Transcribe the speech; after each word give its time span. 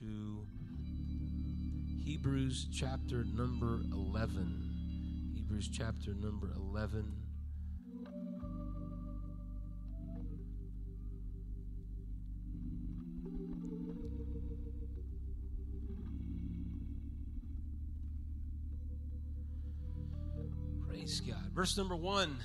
to 0.00 0.46
Hebrews 2.02 2.68
chapter 2.72 3.24
number 3.24 3.80
11. 3.92 5.32
Hebrews 5.34 5.68
chapter 5.68 6.14
number 6.14 6.50
11. 6.56 7.12
Praise 20.88 21.20
God. 21.20 21.36
Verse 21.52 21.76
number 21.76 21.96
one. 21.96 22.38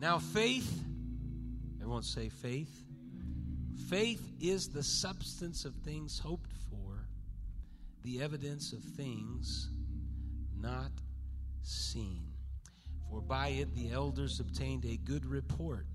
Now, 0.00 0.18
faith, 0.18 0.82
everyone 1.80 2.02
say 2.02 2.28
faith. 2.30 2.84
Faith 3.88 4.32
is 4.40 4.68
the 4.68 4.82
substance 4.82 5.64
of 5.64 5.74
things 5.76 6.18
hoped 6.18 6.53
the 8.04 8.20
evidence 8.20 8.72
of 8.72 8.82
things 8.82 9.70
not 10.56 10.92
seen. 11.62 12.28
For 13.10 13.20
by 13.20 13.48
it 13.48 13.74
the 13.74 13.90
elders 13.90 14.40
obtained 14.40 14.84
a 14.84 14.96
good 14.96 15.24
report. 15.26 15.86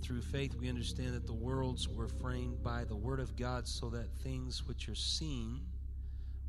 Through 0.00 0.22
faith, 0.22 0.54
we 0.56 0.68
understand 0.68 1.14
that 1.14 1.26
the 1.26 1.34
worlds 1.34 1.88
were 1.88 2.08
framed 2.08 2.62
by 2.62 2.84
the 2.84 2.96
Word 2.96 3.20
of 3.20 3.36
God, 3.36 3.68
so 3.68 3.88
that 3.90 4.10
things 4.22 4.66
which 4.66 4.88
are 4.88 4.96
seen 4.96 5.60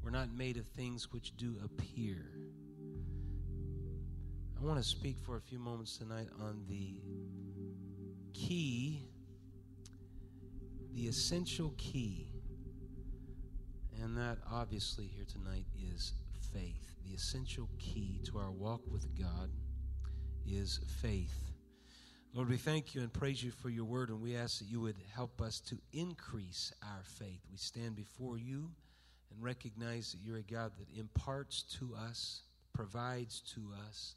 were 0.04 0.12
not 0.12 0.34
made 0.34 0.58
of 0.58 0.66
things 0.68 1.12
which 1.12 1.38
do 1.38 1.56
appear. 1.64 2.32
I 4.60 4.66
want 4.66 4.82
to 4.82 4.84
speak 4.84 5.20
for 5.20 5.38
a 5.38 5.42
few 5.42 5.60
moments 5.60 5.98
tonight 5.98 6.30
on 6.42 6.64
the 6.68 6.96
key 8.34 9.08
the 10.94 11.08
essential 11.08 11.74
key, 11.78 12.33
and 14.02 14.18
that 14.18 14.38
obviously 14.52 15.06
here 15.06 15.26
tonight 15.26 15.66
is 15.94 16.14
faith. 16.54 16.96
The 17.06 17.14
essential 17.14 17.70
key 17.80 18.22
to 18.26 18.38
our 18.38 18.52
walk 18.52 18.82
with 18.92 19.08
God 19.20 19.50
is 20.48 20.80
faith. 21.02 21.52
Lord, 22.34 22.50
we 22.50 22.58
thank 22.58 22.96
you 22.96 23.02
and 23.02 23.14
praise 23.14 23.44
you 23.44 23.52
for 23.52 23.70
your 23.70 23.86
word, 23.86 24.10
and 24.10 24.22
we 24.22 24.36
ask 24.36 24.60
that 24.60 24.66
you 24.66 24.82
would 24.82 24.98
help 25.14 25.40
us 25.42 25.60
to 25.62 25.78
increase 25.92 26.74
our 26.82 27.04
faith. 27.04 27.42
We 27.52 27.58
stand 27.58 27.96
before 27.96 28.38
you 28.38 28.72
and 29.32 29.44
recognize 29.44 30.12
that 30.12 30.20
you're 30.24 30.38
a 30.38 30.42
God 30.42 30.72
that 30.80 31.00
imparts 31.00 31.64
to 31.80 31.94
us, 31.96 32.42
provides 32.74 33.42
to 33.54 33.62
us, 33.88 34.16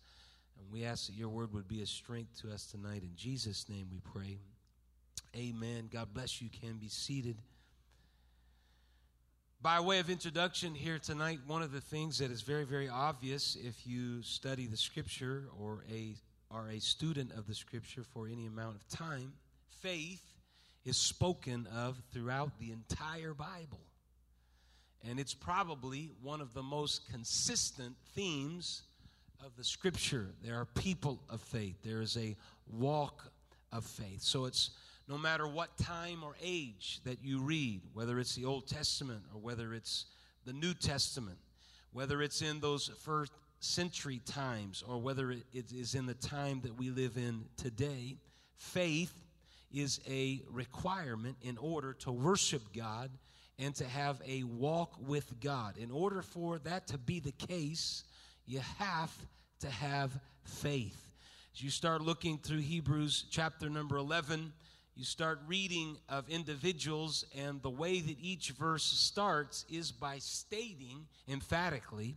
and 0.59 0.71
we 0.73 0.85
ask 0.85 1.07
that 1.07 1.15
your 1.15 1.29
word 1.29 1.53
would 1.53 1.69
be 1.69 1.83
a 1.83 1.87
strength 1.87 2.41
to 2.41 2.51
us 2.51 2.67
tonight. 2.67 3.03
In 3.03 3.15
Jesus' 3.17 3.69
name 3.69 3.89
we 3.91 4.01
pray. 4.01 4.39
Amen. 5.37 5.91
God 5.93 6.15
bless 6.15 6.41
you. 6.41 6.49
Can 6.49 6.79
be 6.79 6.89
seated. 6.89 7.37
By 9.67 9.81
way 9.81 9.99
of 9.99 10.11
introduction 10.11 10.77
here 10.77 11.01
tonight, 11.01 11.41
one 11.45 11.61
of 11.61 11.73
the 11.73 11.81
things 11.81 12.19
that 12.19 12.31
is 12.31 12.43
very, 12.43 12.63
very 12.63 12.89
obvious 12.89 13.57
if 13.61 13.85
you 13.85 14.23
study 14.23 14.69
the 14.69 14.77
scripture 14.77 15.49
or 15.61 15.83
a, 15.93 16.15
are 16.53 16.69
a 16.69 16.79
student 16.79 17.33
of 17.33 17.49
the 17.49 17.55
scripture 17.57 18.05
for 18.05 18.29
any 18.29 18.47
amount 18.47 18.77
of 18.77 18.89
time, 18.89 19.33
faith 19.83 20.23
is 20.85 20.97
spoken 20.97 21.67
of 21.77 22.01
throughout 22.13 22.57
the 22.61 22.71
entire 22.71 23.35
Bible. 23.35 23.81
And 25.03 25.19
it's 25.19 25.35
probably 25.35 26.13
one 26.23 26.41
of 26.41 26.55
the 26.55 26.63
most 26.63 27.11
consistent 27.11 27.97
themes 28.15 28.83
of 29.45 29.57
the 29.57 29.65
scripture. 29.65 30.29
There 30.45 30.55
are 30.55 30.67
people 30.67 31.21
of 31.29 31.41
faith, 31.41 31.75
there 31.83 32.03
is 32.03 32.17
a 32.17 32.37
walk 32.71 33.33
of 33.73 33.85
faith. 33.85 34.23
So 34.23 34.45
it's 34.45 34.71
no 35.09 35.17
matter 35.17 35.47
what 35.47 35.77
time 35.79 36.23
or 36.25 36.35
age 36.43 37.01
that 37.05 37.23
you 37.23 37.41
read, 37.41 37.81
whether 37.93 38.19
it's 38.19 38.35
the 38.35 38.45
Old 38.45 38.67
Testament 38.67 39.23
or 39.33 39.41
whether 39.41 39.73
it's 39.73 40.07
the 40.45 40.53
New 40.53 40.75
Testament, 40.75 41.39
whether 41.93 42.23
it's 42.23 42.43
in 42.43 42.61
those 42.61 42.91
first 43.03 43.33
century 43.61 44.21
times 44.27 44.83
or 44.87 44.99
whether 44.99 45.31
it 45.31 45.45
is 45.53 45.95
in 45.95 46.07
the 46.07 46.15
time 46.15 46.61
that 46.63 46.77
we 46.77 46.91
live 46.91 47.17
in 47.17 47.45
today, 47.57 48.17
faith 48.57 49.15
is 49.73 50.01
a 50.09 50.43
requirement 50.51 51.37
in 51.43 51.57
order 51.59 51.93
to 51.93 52.13
worship 52.13 52.63
God 52.75 53.11
and 53.59 53.75
to 53.77 53.85
have 53.85 54.21
a 54.27 54.43
walk 54.45 54.95
with 55.01 55.41
God. 55.41 55.79
In 55.79 55.91
order 55.91 56.23
for 56.23 56.59
that 56.61 56.87
to 56.89 56.99
be 56.99 57.21
the 57.21 57.33
case, 57.33 58.05
you 58.47 58.61
have 58.79 59.13
to 59.61 59.71
have 59.71 60.13
faith. 60.45 61.11
As 61.55 61.63
you 61.63 61.71
start 61.71 62.03
looking 62.03 62.39
through 62.39 62.61
Hebrews 62.61 63.25
chapter 63.31 63.71
number 63.71 63.97
11, 63.97 64.53
you 64.97 65.05
start 65.05 65.41
reading 65.47 65.99
of 66.09 66.27
individuals, 66.31 67.27
and 67.37 67.61
the 67.61 67.69
way 67.69 68.01
that 68.01 68.17
each 68.19 68.53
verse 68.53 68.83
starts 68.83 69.67
is 69.71 69.93
by 69.93 70.17
stating 70.19 71.07
emphatically, 71.29 72.17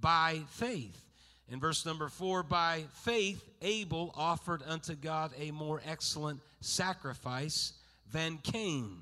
by 0.00 0.40
faith. 0.48 1.04
In 1.48 1.58
verse 1.58 1.84
number 1.84 2.08
four, 2.08 2.44
by 2.44 2.84
faith, 2.92 3.42
Abel 3.62 4.14
offered 4.16 4.62
unto 4.68 4.94
God 4.94 5.32
a 5.40 5.50
more 5.50 5.82
excellent 5.84 6.40
sacrifice 6.60 7.72
than 8.12 8.38
Cain. 8.44 8.98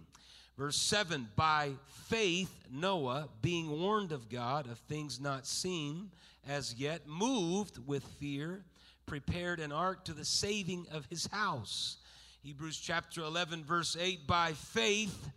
Verse 0.56 0.77
7 0.77 1.28
By 1.37 1.72
faith, 1.87 2.50
Noah, 2.72 3.28
being 3.43 3.69
warned 3.69 4.12
of 4.12 4.31
God 4.31 4.66
of 4.71 4.78
things 4.78 5.21
not 5.21 5.47
seen 5.47 6.10
as 6.49 6.75
yet, 6.78 7.06
moved 7.06 7.87
with 7.87 8.03
fear, 8.19 8.65
prepared 9.05 9.60
an 9.60 9.71
ark 9.71 10.06
to 10.06 10.15
the 10.15 10.25
saving 10.25 10.87
of 10.91 11.05
his 11.10 11.27
house 11.27 11.99
Hebrews 12.43 12.78
chapter 12.78 13.22
11, 13.22 13.65
verse 13.65 13.97
8 13.99 14.26
By 14.26 14.53
faith, 14.53 15.31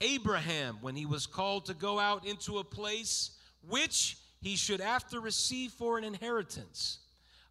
Abraham, 0.00 0.78
when 0.80 0.96
he 0.96 1.06
was 1.06 1.26
called 1.26 1.66
to 1.66 1.74
go 1.74 1.98
out 1.98 2.26
into 2.26 2.58
a 2.58 2.64
place 2.64 3.30
which 3.68 4.16
he 4.40 4.56
should 4.56 4.80
after 4.80 5.20
receive 5.20 5.70
for 5.70 5.96
an 5.96 6.02
inheritance, 6.04 6.98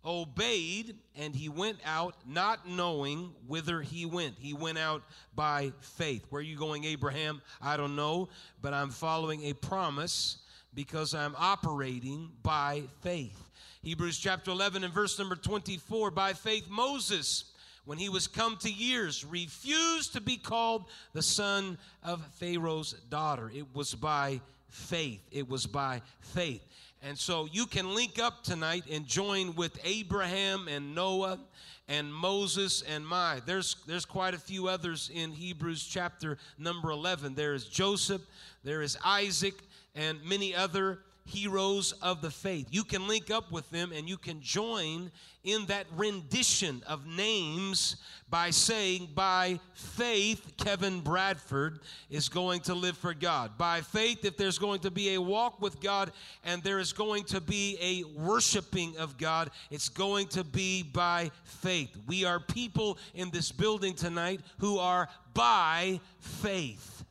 obeyed, 0.04 0.96
and 1.16 1.34
he 1.34 1.48
went 1.48 1.78
out 1.86 2.16
not 2.28 2.68
knowing 2.68 3.32
whither 3.48 3.82
he 3.82 4.06
went. 4.06 4.36
He 4.38 4.54
went 4.54 4.78
out 4.78 5.04
by 5.34 5.72
faith. 5.80 6.26
Where 6.30 6.42
are 6.42 6.44
you 6.44 6.58
going, 6.58 6.84
Abraham? 6.84 7.42
I 7.62 7.78
don't 7.78 7.96
know, 7.96 8.28
but 8.62 8.74
I'm 8.74 8.90
following 8.90 9.44
a 9.46 9.54
promise 9.54 10.40
because 10.74 11.14
I'm 11.14 11.36
operating 11.38 12.32
by 12.44 12.84
faith. 13.02 13.50
Hebrews 13.82 14.20
chapter 14.20 14.52
11 14.52 14.84
and 14.84 14.94
verse 14.94 15.18
number 15.18 15.36
24 15.36 16.12
By 16.12 16.34
faith, 16.34 16.70
Moses 16.70 17.46
when 17.90 17.98
he 17.98 18.08
was 18.08 18.28
come 18.28 18.56
to 18.56 18.72
years, 18.72 19.26
refused 19.26 20.14
to 20.14 20.22
be 20.22 20.38
called 20.38 20.86
the 21.14 21.24
son 21.24 21.76
of 22.04 22.24
Pharaoh's 22.36 22.94
daughter. 23.10 23.52
It 23.52 23.66
was 23.74 23.96
by 23.96 24.42
faith. 24.68 25.22
It 25.32 25.50
was 25.50 25.66
by 25.66 26.04
faith. 26.20 26.64
And 27.02 27.18
so 27.18 27.48
you 27.52 27.66
can 27.66 27.96
link 27.96 28.20
up 28.20 28.44
tonight 28.44 28.84
and 28.92 29.08
join 29.08 29.56
with 29.56 29.80
Abraham 29.84 30.68
and 30.68 30.94
Noah 30.94 31.40
and 31.88 32.14
Moses 32.14 32.84
and 32.84 33.08
my. 33.08 33.42
There's 33.48 33.78
there's 33.88 34.06
quite 34.06 34.36
a 34.36 34.40
few 34.40 34.68
others 34.68 35.10
in 35.12 35.32
Hebrews 35.32 35.84
chapter 35.84 36.38
number 36.60 36.92
11. 36.92 37.34
There 37.34 37.56
is 37.56 37.66
Joseph, 37.66 38.22
there 38.64 38.84
is 38.84 39.00
Isaac 39.04 39.56
and 39.96 40.24
many 40.24 40.54
other 40.54 41.00
heroes 41.29 41.91
of 42.01 42.22
the 42.22 42.31
faith. 42.31 42.67
You 42.72 42.84
can 42.84 43.07
link 43.07 43.29
up 43.29 43.51
with 43.51 43.69
them 43.69 43.91
and 43.94 44.09
you 44.09 44.17
can 44.17 44.41
join 44.41 45.12
in 45.44 45.66
that 45.67 45.85
rendition 45.95 46.84
of 46.88 47.06
names 47.06 47.95
by 48.29 48.50
saying, 48.50 49.09
by 49.13 49.59
faith, 49.73 50.53
Kevin 50.57 51.01
Bradford 51.01 51.79
is 52.09 52.29
going 52.29 52.62
to 52.62 52.73
live 52.73 52.97
for 52.97 53.13
God. 53.13 53.57
By 53.57 53.81
faith, 53.81 54.25
if 54.25 54.38
there's 54.38 54.57
going 54.57 54.81
to 54.81 54.91
be 54.91 55.13
a 55.13 55.22
walk 55.22 55.62
with 55.62 55.79
God 55.79 56.12
and 56.44 56.62
there 56.63 56.79
is 56.79 56.94
going 56.94 57.23
to 57.25 57.40
be 57.40 57.78
a 57.79 58.19
worshiping 58.19 58.97
of 58.97 59.17
God, 59.17 59.51
it's 59.72 59.90
going 59.90 60.28
to 60.29 60.44
be 60.44 60.84
by 60.84 61.31
faith. 61.44 61.96
We 62.07 62.25
are 62.25 62.40
people 62.40 62.97
in 63.13 63.29
this 63.29 63.51
building 63.51 63.94
tonight 63.94 64.41
who 64.57 64.79
are 64.79 65.07
by 65.34 66.01
faith. 66.19 67.06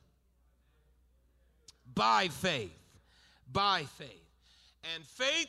By 1.94 2.28
faith 2.28 2.77
by 3.52 3.84
faith. 3.96 4.24
And 4.94 5.04
faith, 5.04 5.48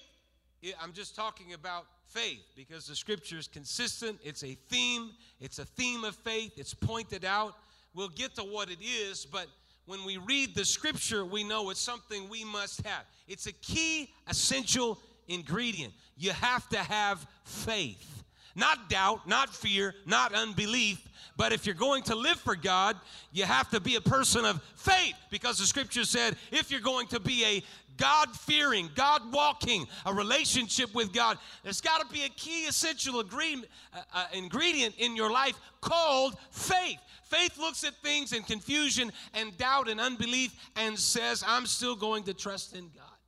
I'm 0.82 0.94
just 0.94 1.16
talking 1.16 1.54
about 1.54 1.86
faith 2.08 2.44
because 2.56 2.88
the 2.88 2.96
scripture 2.96 3.38
is 3.38 3.48
consistent. 3.48 4.20
It's 4.24 4.44
a 4.44 4.58
theme, 4.70 5.12
it's 5.40 5.60
a 5.60 5.66
theme 5.66 6.04
of 6.04 6.16
faith, 6.16 6.54
it's 6.58 6.74
pointed 6.74 7.24
out. 7.24 7.56
We'll 7.94 8.10
get 8.10 8.36
to 8.36 8.44
what 8.44 8.70
it 8.70 8.80
is, 8.82 9.26
but 9.26 9.48
when 9.86 10.06
we 10.06 10.18
read 10.18 10.54
the 10.54 10.66
scripture, 10.66 11.26
we 11.26 11.44
know 11.44 11.72
it's 11.72 11.80
something 11.80 12.30
we 12.30 12.44
must 12.44 12.86
have. 12.86 13.04
It's 13.28 13.48
a 13.48 13.52
key, 13.54 14.12
essential 14.28 15.00
ingredient. 15.28 15.94
You 16.16 16.32
have 16.32 16.70
to 16.70 16.78
have 16.78 17.26
faith. 17.44 18.24
not 18.56 18.90
doubt, 18.90 19.28
not 19.28 19.50
fear, 19.54 19.96
not 20.06 20.34
unbelief. 20.34 21.08
But 21.38 21.54
if 21.54 21.66
you're 21.66 21.76
going 21.76 22.04
to 22.04 22.16
live 22.16 22.38
for 22.40 22.56
God, 22.56 22.98
you 23.32 23.46
have 23.46 23.70
to 23.70 23.80
be 23.80 23.96
a 23.96 24.02
person 24.02 24.44
of 24.46 24.62
faith 24.76 25.16
because 25.30 25.58
the 25.58 25.66
scripture 25.66 26.04
said 26.04 26.36
if 26.52 26.70
you're 26.70 26.82
going 26.82 27.08
to 27.08 27.20
be 27.20 27.46
a 27.46 27.64
God 28.00 28.36
fearing, 28.36 28.90
God 28.96 29.32
walking, 29.32 29.86
a 30.06 30.14
relationship 30.14 30.94
with 30.96 31.14
God, 31.14 31.38
there's 31.64 31.82
got 31.82 32.02
to 32.02 32.14
be 32.14 32.24
a 32.24 32.30
key 32.30 32.66
essential 32.66 33.20
agreement, 33.20 33.70
uh, 33.94 34.02
uh, 34.14 34.26
ingredient 34.34 34.96
in 34.98 35.16
your 35.16 35.32
life 35.32 35.60
called 35.82 36.38
faith. 36.52 37.00
Faith 37.24 37.58
looks 37.60 37.84
at 37.84 37.94
things 37.98 38.34
in 38.34 38.42
confusion 38.44 39.12
and 39.34 39.56
doubt 39.58 39.88
and 39.88 40.00
unbelief 40.00 40.56
and 40.76 40.98
says, 40.98 41.44
I'm 41.46 41.66
still 41.66 41.96
going 41.96 42.24
to 42.24 42.34
trust 42.34 42.76
in 42.76 42.90
God. 42.96 43.19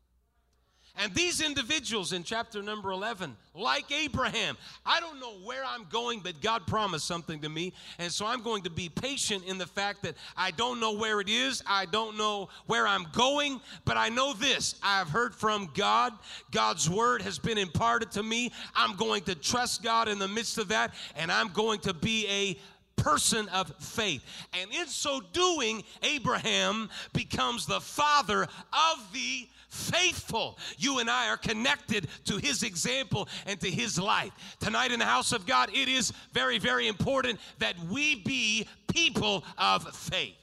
And 0.98 1.14
these 1.14 1.42
individuals 1.42 2.12
in 2.14 2.24
chapter 2.24 2.62
number 2.62 2.92
11, 2.92 3.36
like 3.56 3.92
Abraham, 3.92 4.58
I 4.86 5.00
don't 5.00 5.20
know 5.20 5.34
where 5.44 5.64
I'm 5.66 5.86
going, 5.90 6.20
but 6.20 6.42
God 6.42 6.68
promised 6.68 7.06
something 7.06 7.40
to 7.42 7.50
me. 7.50 7.74
And 7.98 8.12
so 8.12 8.26
I'm 8.26 8.42
going 8.42 8.64
to 8.64 8.70
be 8.70 8.90
patient 8.90 9.46
in 9.46 9.58
the 9.58 9.66
fact 9.66 10.04
that 10.04 10.16
I 10.36 10.52
don't 10.52 10.80
know 10.80 10.94
where 10.94 11.22
it 11.22 11.30
is. 11.30 11.64
I 11.66 11.86
don't 11.86 12.18
know 12.18 12.50
where 12.66 12.86
I'm 12.88 13.08
going, 13.14 13.62
but 13.86 13.98
I 13.98 14.10
know 14.10 14.34
this 14.34 14.76
I've 14.84 15.10
heard 15.10 15.34
from 15.34 15.70
God. 15.74 16.14
God's 16.52 16.90
word 16.90 17.22
has 17.22 17.40
been 17.40 17.58
imparted 17.58 18.12
to 18.12 18.24
me. 18.24 18.52
I'm 18.76 18.96
going 18.98 19.24
to 19.24 19.36
trust 19.36 19.84
God 19.84 20.08
in 20.08 20.20
the 20.20 20.28
midst 20.28 20.58
of 20.58 20.68
that, 20.70 20.94
and 21.16 21.32
I'm 21.32 21.50
going 21.50 21.80
to 21.82 21.94
be 21.94 22.28
a 22.28 22.58
person 23.02 23.50
of 23.50 23.74
faith. 23.80 24.24
And 24.54 24.72
in 24.72 24.88
so 24.88 25.22
doing, 25.34 25.84
Abraham 26.04 26.90
becomes 27.14 27.66
the 27.66 27.82
father 27.82 28.44
of 28.44 29.14
the 29.14 29.48
faithful. 29.72 30.60
You 30.78 31.00
and 31.00 31.10
I 31.10 31.30
are 31.30 31.38
connected 31.38 32.08
to 32.26 32.38
his 32.38 32.62
example 32.62 33.28
and 33.46 33.60
to 33.62 33.72
his 33.72 33.98
life. 33.98 34.32
Tonight 34.60 34.92
in 34.92 35.00
the 35.00 35.06
house 35.06 35.32
of 35.32 35.48
God, 35.48 35.70
it 35.74 35.88
is 35.88 36.12
very, 36.34 36.60
very 36.60 36.88
important 36.88 37.40
that 37.60 37.76
we 37.90 38.16
be 38.16 38.68
people 38.94 39.44
of 39.58 39.84
faith. 39.96 40.36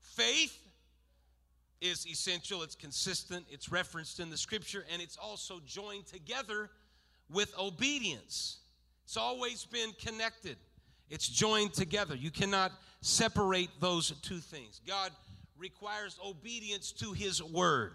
Faith 0.00 0.58
is 1.80 2.06
essential, 2.06 2.62
it's 2.62 2.74
consistent, 2.74 3.44
it's 3.50 3.70
referenced 3.70 4.18
in 4.18 4.30
the 4.30 4.36
scripture, 4.36 4.84
and 4.92 5.00
it's 5.00 5.16
also 5.16 5.60
joined 5.66 6.06
together 6.06 6.70
with 7.30 7.56
obedience. 7.58 8.58
It's 9.04 9.16
always 9.16 9.64
been 9.64 9.92
connected, 9.92 10.56
it's 11.10 11.28
joined 11.28 11.74
together. 11.74 12.14
You 12.14 12.30
cannot 12.30 12.72
separate 13.00 13.70
those 13.80 14.10
two 14.22 14.38
things. 14.38 14.80
God 14.86 15.10
requires 15.58 16.18
obedience 16.24 16.92
to 16.92 17.12
his 17.12 17.42
word. 17.42 17.92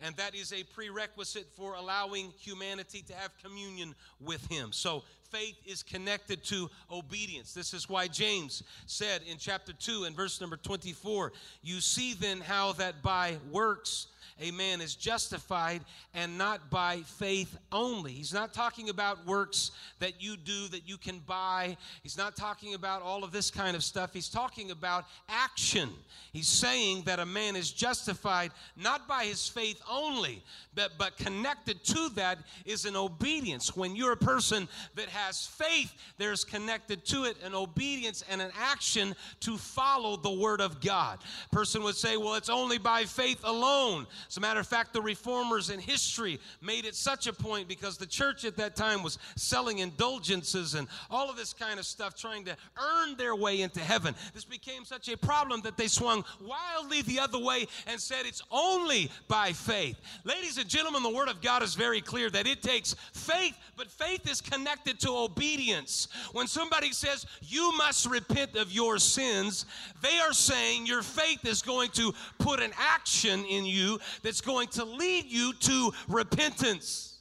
And 0.00 0.16
that 0.16 0.34
is 0.34 0.52
a 0.52 0.64
prerequisite 0.64 1.46
for 1.56 1.74
allowing 1.74 2.32
humanity 2.40 3.04
to 3.06 3.14
have 3.14 3.30
communion 3.42 3.94
with 4.20 4.44
him. 4.48 4.72
So 4.72 5.04
faith 5.30 5.56
is 5.64 5.84
connected 5.84 6.42
to 6.44 6.68
obedience. 6.90 7.54
This 7.54 7.72
is 7.72 7.88
why 7.88 8.08
James 8.08 8.64
said 8.86 9.22
in 9.22 9.38
chapter 9.38 9.72
2 9.72 10.04
and 10.04 10.16
verse 10.16 10.40
number 10.40 10.56
24, 10.56 11.32
You 11.62 11.80
see 11.80 12.14
then 12.14 12.40
how 12.40 12.72
that 12.72 13.00
by 13.02 13.36
works 13.52 14.08
a 14.40 14.50
man 14.50 14.80
is 14.80 14.94
justified 14.94 15.82
and 16.14 16.36
not 16.36 16.70
by 16.70 16.98
faith 17.00 17.56
only. 17.70 18.12
He's 18.12 18.32
not 18.32 18.52
talking 18.52 18.88
about 18.88 19.26
works 19.26 19.72
that 19.98 20.22
you 20.22 20.36
do 20.36 20.68
that 20.68 20.88
you 20.88 20.96
can 20.96 21.20
buy. 21.20 21.76
He's 22.02 22.18
not 22.18 22.36
talking 22.36 22.74
about 22.74 23.02
all 23.02 23.24
of 23.24 23.32
this 23.32 23.50
kind 23.50 23.76
of 23.76 23.84
stuff. 23.84 24.12
He's 24.12 24.28
talking 24.28 24.70
about 24.70 25.04
action. 25.28 25.90
He's 26.32 26.48
saying 26.48 27.02
that 27.06 27.18
a 27.18 27.26
man 27.26 27.56
is 27.56 27.70
justified 27.70 28.52
not 28.76 29.06
by 29.06 29.24
his 29.24 29.48
faith 29.48 29.80
only, 29.90 30.42
but, 30.74 30.92
but 30.98 31.16
connected 31.16 31.84
to 31.84 32.08
that 32.10 32.38
is 32.64 32.84
an 32.84 32.96
obedience. 32.96 33.76
When 33.76 33.94
you're 33.94 34.12
a 34.12 34.16
person 34.16 34.68
that 34.94 35.08
has 35.08 35.46
faith, 35.46 35.92
there's 36.18 36.44
connected 36.44 37.04
to 37.06 37.24
it 37.24 37.36
an 37.44 37.54
obedience 37.54 38.24
and 38.30 38.40
an 38.40 38.50
action 38.58 39.14
to 39.40 39.56
follow 39.56 40.16
the 40.16 40.30
word 40.30 40.60
of 40.60 40.80
God. 40.80 41.18
Person 41.50 41.82
would 41.82 41.96
say, 41.96 42.16
well, 42.16 42.34
it's 42.34 42.48
only 42.48 42.78
by 42.78 43.04
faith 43.04 43.40
alone. 43.44 44.06
As 44.28 44.36
a 44.36 44.40
matter 44.40 44.60
of 44.60 44.66
fact, 44.66 44.92
the 44.92 45.02
reformers 45.02 45.70
in 45.70 45.80
history 45.80 46.40
made 46.60 46.84
it 46.84 46.94
such 46.94 47.26
a 47.26 47.32
point 47.32 47.68
because 47.68 47.96
the 47.96 48.06
church 48.06 48.44
at 48.44 48.56
that 48.56 48.76
time 48.76 49.02
was 49.02 49.18
selling 49.36 49.78
indulgences 49.78 50.74
and 50.74 50.88
all 51.10 51.30
of 51.30 51.36
this 51.36 51.52
kind 51.52 51.78
of 51.78 51.86
stuff, 51.86 52.14
trying 52.14 52.44
to 52.44 52.56
earn 52.80 53.16
their 53.16 53.34
way 53.36 53.60
into 53.60 53.80
heaven. 53.80 54.14
This 54.34 54.44
became 54.44 54.84
such 54.84 55.08
a 55.08 55.16
problem 55.16 55.60
that 55.62 55.76
they 55.76 55.88
swung 55.88 56.24
wildly 56.40 57.02
the 57.02 57.20
other 57.20 57.38
way 57.38 57.66
and 57.86 58.00
said 58.00 58.26
it's 58.26 58.42
only 58.50 59.10
by 59.28 59.52
faith. 59.52 60.00
Ladies 60.24 60.58
and 60.58 60.68
gentlemen, 60.68 61.02
the 61.02 61.10
Word 61.10 61.28
of 61.28 61.40
God 61.40 61.62
is 61.62 61.74
very 61.74 62.00
clear 62.00 62.30
that 62.30 62.46
it 62.46 62.62
takes 62.62 62.94
faith, 63.12 63.56
but 63.76 63.90
faith 63.90 64.30
is 64.30 64.40
connected 64.40 64.98
to 65.00 65.10
obedience. 65.10 66.08
When 66.32 66.46
somebody 66.46 66.92
says, 66.92 67.26
You 67.42 67.72
must 67.76 68.06
repent 68.06 68.56
of 68.56 68.72
your 68.72 68.98
sins, 68.98 69.66
they 70.02 70.18
are 70.18 70.32
saying 70.32 70.86
your 70.86 71.02
faith 71.02 71.44
is 71.44 71.62
going 71.62 71.90
to 71.90 72.12
put 72.38 72.60
an 72.60 72.72
action 72.78 73.44
in 73.44 73.64
you 73.64 73.98
that's 74.22 74.40
going 74.40 74.68
to 74.68 74.84
lead 74.84 75.26
you 75.26 75.52
to 75.54 75.92
repentance. 76.08 77.12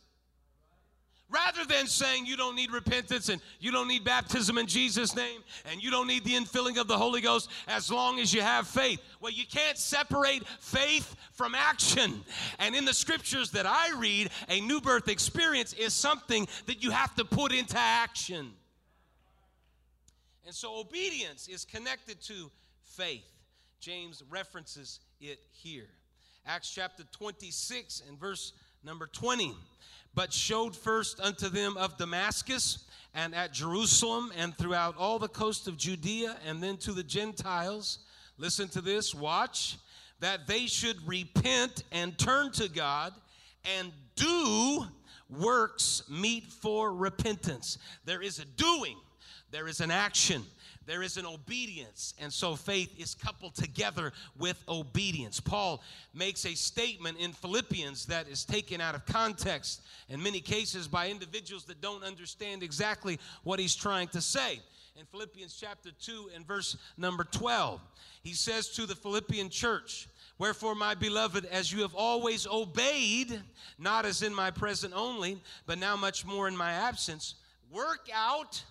Rather 1.31 1.63
than 1.63 1.87
saying 1.87 2.25
you 2.25 2.35
don't 2.35 2.57
need 2.57 2.73
repentance 2.73 3.29
and 3.29 3.41
you 3.61 3.71
don't 3.71 3.87
need 3.87 4.03
baptism 4.03 4.57
in 4.57 4.67
Jesus' 4.67 5.15
name 5.15 5.39
and 5.65 5.81
you 5.81 5.89
don't 5.89 6.07
need 6.07 6.25
the 6.25 6.33
infilling 6.33 6.77
of 6.77 6.89
the 6.89 6.97
Holy 6.97 7.21
Ghost 7.21 7.49
as 7.69 7.89
long 7.89 8.19
as 8.19 8.33
you 8.33 8.41
have 8.41 8.67
faith. 8.67 8.99
Well, 9.21 9.31
you 9.31 9.45
can't 9.45 9.77
separate 9.77 10.45
faith 10.59 11.15
from 11.31 11.55
action. 11.55 12.25
And 12.59 12.75
in 12.75 12.83
the 12.83 12.93
scriptures 12.93 13.51
that 13.51 13.65
I 13.65 13.97
read, 13.97 14.29
a 14.49 14.59
new 14.59 14.81
birth 14.81 15.07
experience 15.07 15.71
is 15.71 15.93
something 15.93 16.49
that 16.65 16.83
you 16.83 16.91
have 16.91 17.15
to 17.15 17.23
put 17.23 17.53
into 17.53 17.77
action. 17.77 18.51
And 20.45 20.53
so 20.53 20.81
obedience 20.81 21.47
is 21.47 21.63
connected 21.63 22.19
to 22.23 22.51
faith. 22.83 23.23
James 23.79 24.21
references 24.29 24.99
it 25.21 25.39
here. 25.49 25.87
Acts 26.45 26.71
chapter 26.71 27.03
26 27.11 28.01
and 28.07 28.19
verse 28.19 28.53
number 28.83 29.05
20. 29.05 29.53
But 30.13 30.33
showed 30.33 30.75
first 30.75 31.19
unto 31.19 31.49
them 31.49 31.77
of 31.77 31.97
Damascus 31.97 32.85
and 33.13 33.35
at 33.35 33.53
Jerusalem 33.53 34.31
and 34.35 34.55
throughout 34.57 34.97
all 34.97 35.19
the 35.19 35.27
coast 35.27 35.67
of 35.67 35.77
Judea 35.77 36.37
and 36.45 36.61
then 36.61 36.77
to 36.77 36.93
the 36.93 37.03
Gentiles. 37.03 37.99
Listen 38.37 38.67
to 38.69 38.81
this, 38.81 39.13
watch, 39.13 39.77
that 40.19 40.47
they 40.47 40.65
should 40.65 40.97
repent 41.07 41.83
and 41.91 42.17
turn 42.17 42.51
to 42.53 42.67
God 42.67 43.13
and 43.77 43.91
do 44.15 44.85
works 45.29 46.03
meet 46.09 46.51
for 46.51 46.91
repentance. 46.91 47.77
There 48.05 48.21
is 48.21 48.39
a 48.39 48.45
doing, 48.45 48.97
there 49.51 49.67
is 49.67 49.79
an 49.79 49.91
action 49.91 50.43
there 50.91 51.03
is 51.03 51.15
an 51.15 51.25
obedience. 51.25 52.13
And 52.19 52.33
so 52.33 52.53
faith 52.57 52.93
is 52.99 53.15
coupled 53.15 53.55
together 53.55 54.11
with 54.37 54.61
obedience. 54.67 55.39
Paul 55.39 55.81
makes 56.13 56.45
a 56.45 56.53
statement 56.53 57.17
in 57.17 57.31
Philippians 57.31 58.07
that 58.07 58.27
is 58.27 58.43
taken 58.43 58.81
out 58.81 58.93
of 58.93 59.05
context 59.05 59.83
in 60.09 60.21
many 60.21 60.41
cases 60.41 60.89
by 60.89 61.07
individuals 61.07 61.63
that 61.65 61.79
don't 61.79 62.03
understand 62.03 62.61
exactly 62.61 63.19
what 63.43 63.57
he's 63.57 63.73
trying 63.73 64.09
to 64.09 64.19
say. 64.19 64.59
In 64.97 65.05
Philippians 65.05 65.55
chapter 65.57 65.91
2 65.97 66.31
and 66.35 66.45
verse 66.45 66.75
number 66.97 67.23
12, 67.23 67.79
he 68.21 68.33
says 68.33 68.67
to 68.71 68.85
the 68.85 68.95
Philippian 68.95 69.49
church, 69.49 70.09
Wherefore, 70.39 70.75
my 70.75 70.93
beloved, 70.93 71.45
as 71.45 71.71
you 71.71 71.83
have 71.83 71.95
always 71.95 72.45
obeyed, 72.45 73.41
not 73.79 74.05
as 74.05 74.23
in 74.23 74.35
my 74.35 74.51
present 74.51 74.93
only, 74.93 75.39
but 75.65 75.77
now 75.77 75.95
much 75.95 76.25
more 76.25 76.49
in 76.49 76.57
my 76.57 76.73
absence, 76.73 77.35
work 77.71 78.09
out 78.13 78.61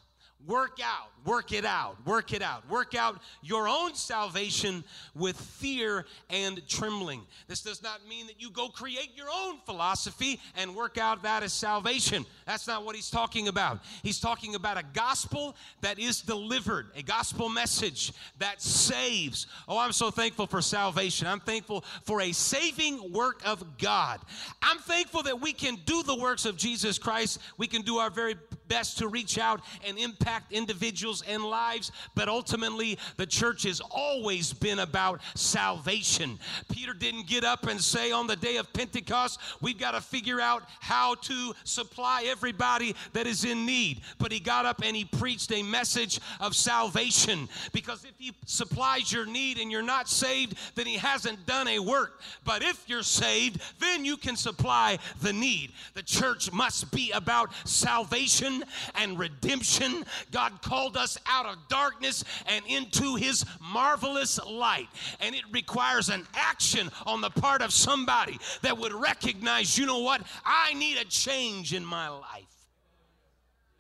Work 0.46 0.78
out, 0.82 1.10
work 1.26 1.52
it 1.52 1.66
out, 1.66 1.96
work 2.06 2.32
it 2.32 2.40
out. 2.40 2.68
Work 2.70 2.94
out 2.94 3.20
your 3.42 3.68
own 3.68 3.94
salvation 3.94 4.82
with 5.14 5.38
fear 5.38 6.06
and 6.30 6.66
trembling. 6.66 7.20
This 7.46 7.60
does 7.60 7.82
not 7.82 8.00
mean 8.08 8.26
that 8.26 8.40
you 8.40 8.50
go 8.50 8.68
create 8.68 9.10
your 9.14 9.26
own 9.30 9.58
philosophy 9.66 10.40
and 10.56 10.74
work 10.74 10.96
out 10.96 11.22
that 11.24 11.42
as 11.42 11.52
salvation. 11.52 12.24
That's 12.46 12.66
not 12.66 12.86
what 12.86 12.96
he's 12.96 13.10
talking 13.10 13.48
about. 13.48 13.80
He's 14.02 14.18
talking 14.18 14.54
about 14.54 14.78
a 14.78 14.82
gospel 14.94 15.56
that 15.82 15.98
is 15.98 16.22
delivered, 16.22 16.86
a 16.96 17.02
gospel 17.02 17.50
message 17.50 18.12
that 18.38 18.62
saves. 18.62 19.46
Oh, 19.68 19.76
I'm 19.76 19.92
so 19.92 20.10
thankful 20.10 20.46
for 20.46 20.62
salvation. 20.62 21.26
I'm 21.26 21.40
thankful 21.40 21.84
for 22.04 22.22
a 22.22 22.32
saving 22.32 23.12
work 23.12 23.42
of 23.44 23.76
God. 23.76 24.20
I'm 24.62 24.78
thankful 24.78 25.22
that 25.24 25.38
we 25.38 25.52
can 25.52 25.76
do 25.84 26.02
the 26.02 26.16
works 26.16 26.46
of 26.46 26.56
Jesus 26.56 26.98
Christ. 26.98 27.40
We 27.58 27.66
can 27.66 27.82
do 27.82 27.98
our 27.98 28.08
very 28.08 28.36
best 28.68 28.98
to 28.98 29.08
reach 29.08 29.36
out 29.36 29.60
and 29.86 29.98
impact 29.98 30.29
individuals 30.50 31.22
and 31.26 31.44
lives, 31.44 31.92
but 32.14 32.28
ultimately, 32.28 32.98
the 33.16 33.26
church 33.26 33.64
has 33.64 33.80
always 33.90 34.52
been 34.52 34.80
about 34.80 35.20
salvation. 35.34 36.38
Peter 36.70 36.92
didn't 36.92 37.26
get 37.26 37.44
up 37.44 37.66
and 37.66 37.80
say 37.80 38.12
on 38.12 38.26
the 38.26 38.36
day 38.36 38.56
of 38.56 38.72
Pentecost, 38.72 39.40
we've 39.60 39.78
got 39.78 39.92
to 39.92 40.00
figure 40.00 40.40
out 40.40 40.62
how 40.80 41.14
to 41.16 41.54
supply 41.64 42.24
everybody 42.26 42.94
that 43.12 43.26
is 43.26 43.44
in 43.44 43.66
need. 43.66 44.00
But 44.18 44.32
he 44.32 44.40
got 44.40 44.66
up 44.66 44.82
and 44.84 44.96
he 44.96 45.04
preached 45.04 45.52
a 45.52 45.62
message 45.62 46.20
of 46.40 46.54
salvation 46.54 47.48
because 47.72 48.04
if 48.04 48.14
he 48.18 48.32
supplies 48.46 49.12
your 49.12 49.26
need 49.26 49.58
and 49.58 49.70
you're 49.70 49.82
not 49.82 50.08
saved, 50.08 50.54
then 50.74 50.86
he 50.86 50.96
hasn't 50.96 51.46
done 51.46 51.68
a 51.68 51.78
work. 51.78 52.20
But 52.44 52.62
if 52.62 52.88
you're 52.88 53.02
saved, 53.02 53.60
then 53.78 54.04
you 54.04 54.16
can 54.16 54.36
supply 54.36 54.98
the 55.22 55.32
need. 55.32 55.72
The 55.94 56.02
church 56.02 56.52
must 56.52 56.90
be 56.90 57.10
about 57.12 57.50
salvation 57.64 58.64
and 58.94 59.18
redemption. 59.18 60.04
God 60.30 60.62
called 60.62 60.96
us 60.96 61.18
out 61.26 61.46
of 61.46 61.56
darkness 61.68 62.24
and 62.46 62.64
into 62.66 63.16
his 63.16 63.44
marvelous 63.60 64.38
light. 64.44 64.88
And 65.20 65.34
it 65.34 65.44
requires 65.50 66.08
an 66.08 66.26
action 66.34 66.90
on 67.06 67.20
the 67.20 67.30
part 67.30 67.62
of 67.62 67.72
somebody 67.72 68.38
that 68.62 68.78
would 68.78 68.92
recognize, 68.92 69.76
you 69.78 69.86
know 69.86 70.00
what? 70.00 70.22
I 70.44 70.74
need 70.74 70.98
a 70.98 71.04
change 71.04 71.74
in 71.74 71.84
my 71.84 72.08
life. 72.08 72.44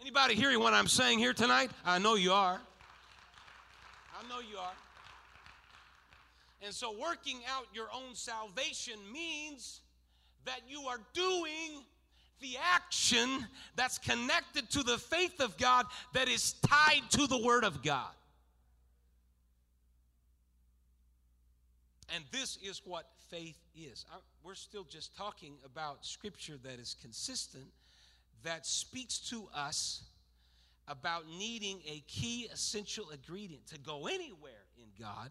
Anybody 0.00 0.34
hearing 0.34 0.60
what 0.60 0.72
I'm 0.72 0.88
saying 0.88 1.18
here 1.18 1.34
tonight? 1.34 1.70
I 1.84 1.98
know 1.98 2.14
you 2.14 2.32
are. 2.32 2.60
I 4.18 4.28
know 4.28 4.40
you 4.40 4.56
are. 4.56 4.72
And 6.62 6.74
so, 6.74 6.94
working 6.98 7.40
out 7.48 7.66
your 7.72 7.88
own 7.94 8.14
salvation 8.14 8.94
means 9.12 9.80
that 10.44 10.60
you 10.68 10.82
are 10.82 11.00
doing 11.14 11.84
the 12.40 12.56
action 12.74 13.46
that's 13.76 13.98
connected 13.98 14.70
to 14.70 14.82
the 14.82 14.98
faith 14.98 15.40
of 15.40 15.56
God 15.56 15.86
that 16.14 16.28
is 16.28 16.54
tied 16.66 17.02
to 17.10 17.26
the 17.26 17.38
Word 17.38 17.64
of 17.64 17.82
God. 17.82 18.12
And 22.14 22.24
this 22.32 22.58
is 22.62 22.82
what 22.84 23.06
faith 23.28 23.58
is. 23.76 24.04
I, 24.12 24.16
we're 24.42 24.54
still 24.54 24.84
just 24.84 25.16
talking 25.16 25.54
about 25.64 26.04
scripture 26.04 26.58
that 26.64 26.80
is 26.80 26.96
consistent, 27.00 27.66
that 28.42 28.66
speaks 28.66 29.18
to 29.30 29.48
us 29.54 30.02
about 30.88 31.24
needing 31.28 31.80
a 31.86 32.02
key 32.08 32.48
essential 32.52 33.10
ingredient 33.10 33.68
to 33.68 33.78
go 33.78 34.08
anywhere 34.08 34.64
in 34.76 34.86
God 34.98 35.30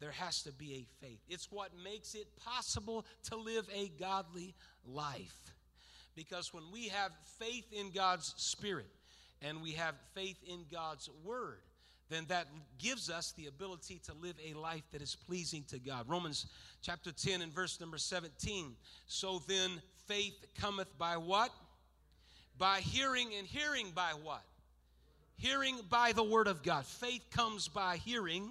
there 0.00 0.12
has 0.12 0.42
to 0.42 0.52
be 0.52 0.74
a 0.74 1.04
faith. 1.04 1.20
It's 1.28 1.50
what 1.50 1.70
makes 1.82 2.14
it 2.14 2.26
possible 2.36 3.06
to 3.30 3.36
live 3.36 3.66
a 3.74 3.88
godly 3.98 4.54
life. 4.86 5.53
Because 6.14 6.52
when 6.52 6.64
we 6.72 6.88
have 6.88 7.12
faith 7.38 7.66
in 7.72 7.90
God's 7.90 8.34
Spirit 8.36 8.86
and 9.42 9.62
we 9.62 9.72
have 9.72 9.94
faith 10.14 10.36
in 10.46 10.64
God's 10.70 11.08
Word, 11.24 11.60
then 12.10 12.24
that 12.28 12.46
gives 12.78 13.10
us 13.10 13.32
the 13.32 13.46
ability 13.46 14.00
to 14.06 14.12
live 14.14 14.36
a 14.44 14.54
life 14.58 14.84
that 14.92 15.02
is 15.02 15.16
pleasing 15.26 15.64
to 15.68 15.78
God. 15.78 16.08
Romans 16.08 16.46
chapter 16.82 17.10
10 17.12 17.42
and 17.42 17.52
verse 17.52 17.80
number 17.80 17.98
17. 17.98 18.76
So 19.06 19.42
then 19.48 19.70
faith 20.06 20.34
cometh 20.60 20.96
by 20.98 21.16
what? 21.16 21.50
By 22.58 22.80
hearing, 22.80 23.30
and 23.36 23.46
hearing 23.46 23.90
by 23.94 24.12
what? 24.22 24.44
Hearing 25.36 25.80
by 25.90 26.12
the 26.12 26.22
Word 26.22 26.46
of 26.46 26.62
God. 26.62 26.84
Faith 26.84 27.22
comes 27.30 27.68
by 27.68 27.96
hearing 27.96 28.50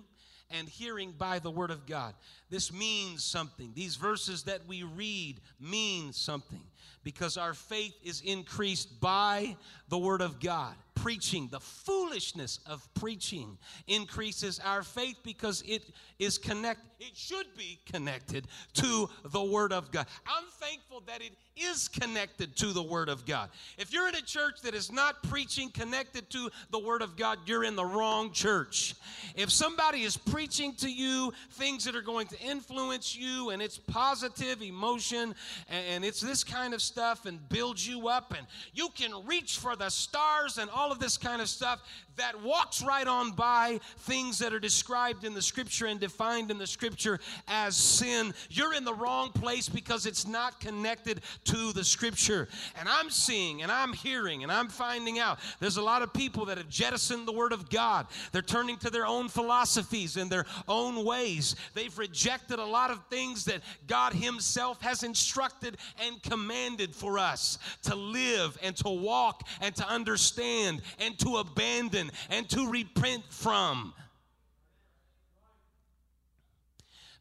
and 0.51 0.67
hearing 0.67 1.13
by 1.17 1.39
the 1.39 1.49
word 1.49 1.71
of 1.71 1.85
God. 1.85 2.13
This 2.49 2.71
means 2.71 3.23
something. 3.23 3.71
These 3.73 3.95
verses 3.95 4.43
that 4.43 4.67
we 4.67 4.83
read 4.83 5.39
mean 5.59 6.13
something 6.13 6.61
because 7.03 7.37
our 7.37 7.53
faith 7.53 7.93
is 8.03 8.21
increased 8.21 8.99
by 8.99 9.55
the 9.89 9.97
word 9.97 10.21
of 10.21 10.39
God. 10.39 10.75
Preaching, 10.95 11.49
the 11.51 11.59
foolishness 11.59 12.59
of 12.65 12.87
preaching 12.93 13.57
increases 13.87 14.59
our 14.63 14.83
faith 14.83 15.17
because 15.23 15.63
it 15.67 15.83
is 16.19 16.37
connected, 16.37 16.89
it 16.99 17.15
should 17.15 17.47
be 17.57 17.79
connected 17.91 18.47
to 18.73 19.09
the 19.25 19.43
word 19.43 19.73
of 19.73 19.91
God. 19.91 20.05
I'm 20.25 20.45
thankful 20.59 21.03
that 21.07 21.21
it 21.21 21.33
is 21.55 21.87
connected 21.87 22.55
to 22.57 22.73
the 22.73 22.81
Word 22.81 23.09
of 23.09 23.25
God. 23.25 23.49
If 23.77 23.93
you're 23.93 24.07
in 24.07 24.15
a 24.15 24.21
church 24.21 24.61
that 24.61 24.73
is 24.73 24.91
not 24.91 25.21
preaching 25.23 25.69
connected 25.69 26.29
to 26.31 26.49
the 26.71 26.79
Word 26.79 27.01
of 27.01 27.15
God, 27.15 27.39
you're 27.45 27.63
in 27.63 27.75
the 27.75 27.85
wrong 27.85 28.31
church. 28.31 28.95
If 29.35 29.51
somebody 29.51 30.03
is 30.03 30.17
preaching 30.17 30.73
to 30.75 30.89
you 30.89 31.33
things 31.51 31.85
that 31.85 31.95
are 31.95 32.01
going 32.01 32.27
to 32.27 32.39
influence 32.41 33.15
you 33.15 33.51
and 33.51 33.61
it's 33.61 33.77
positive 33.77 34.61
emotion 34.61 35.35
and 35.69 36.03
it's 36.03 36.21
this 36.21 36.43
kind 36.43 36.73
of 36.73 36.81
stuff 36.81 37.25
and 37.25 37.47
builds 37.49 37.87
you 37.87 38.07
up 38.07 38.33
and 38.37 38.45
you 38.73 38.89
can 38.95 39.11
reach 39.25 39.57
for 39.57 39.75
the 39.75 39.89
stars 39.89 40.57
and 40.57 40.69
all 40.69 40.91
of 40.91 40.99
this 40.99 41.17
kind 41.17 41.41
of 41.41 41.49
stuff, 41.49 41.81
that 42.17 42.41
walks 42.41 42.83
right 42.83 43.07
on 43.07 43.31
by 43.31 43.79
things 43.99 44.39
that 44.39 44.53
are 44.53 44.59
described 44.59 45.23
in 45.23 45.33
the 45.33 45.41
scripture 45.41 45.87
and 45.87 45.99
defined 45.99 46.51
in 46.51 46.57
the 46.57 46.67
scripture 46.67 47.19
as 47.47 47.75
sin, 47.75 48.33
you're 48.49 48.73
in 48.73 48.83
the 48.83 48.93
wrong 48.93 49.31
place 49.31 49.69
because 49.69 50.05
it's 50.05 50.27
not 50.27 50.59
connected 50.59 51.21
to 51.45 51.73
the 51.73 51.83
scripture. 51.83 52.47
And 52.79 52.87
I'm 52.87 53.09
seeing 53.09 53.61
and 53.61 53.71
I'm 53.71 53.93
hearing 53.93 54.43
and 54.43 54.51
I'm 54.51 54.67
finding 54.67 55.19
out 55.19 55.39
there's 55.59 55.77
a 55.77 55.81
lot 55.81 56.01
of 56.01 56.13
people 56.13 56.45
that 56.45 56.57
have 56.57 56.69
jettisoned 56.69 57.27
the 57.27 57.31
word 57.31 57.53
of 57.53 57.69
God. 57.69 58.07
They're 58.31 58.41
turning 58.41 58.77
to 58.77 58.89
their 58.89 59.05
own 59.05 59.29
philosophies 59.29 60.17
and 60.17 60.29
their 60.29 60.45
own 60.67 61.03
ways. 61.05 61.55
They've 61.73 61.97
rejected 61.97 62.59
a 62.59 62.65
lot 62.65 62.91
of 62.91 63.05
things 63.09 63.45
that 63.45 63.61
God 63.87 64.13
Himself 64.13 64.81
has 64.81 65.03
instructed 65.03 65.77
and 66.05 66.21
commanded 66.23 66.95
for 66.95 67.17
us 67.17 67.57
to 67.83 67.95
live 67.95 68.57
and 68.61 68.75
to 68.77 68.89
walk 68.89 69.43
and 69.61 69.75
to 69.75 69.87
understand 69.87 70.81
and 70.99 71.17
to 71.19 71.37
abandon 71.37 72.02
and 72.29 72.49
to 72.49 72.69
repent 72.69 73.23
from. 73.29 73.93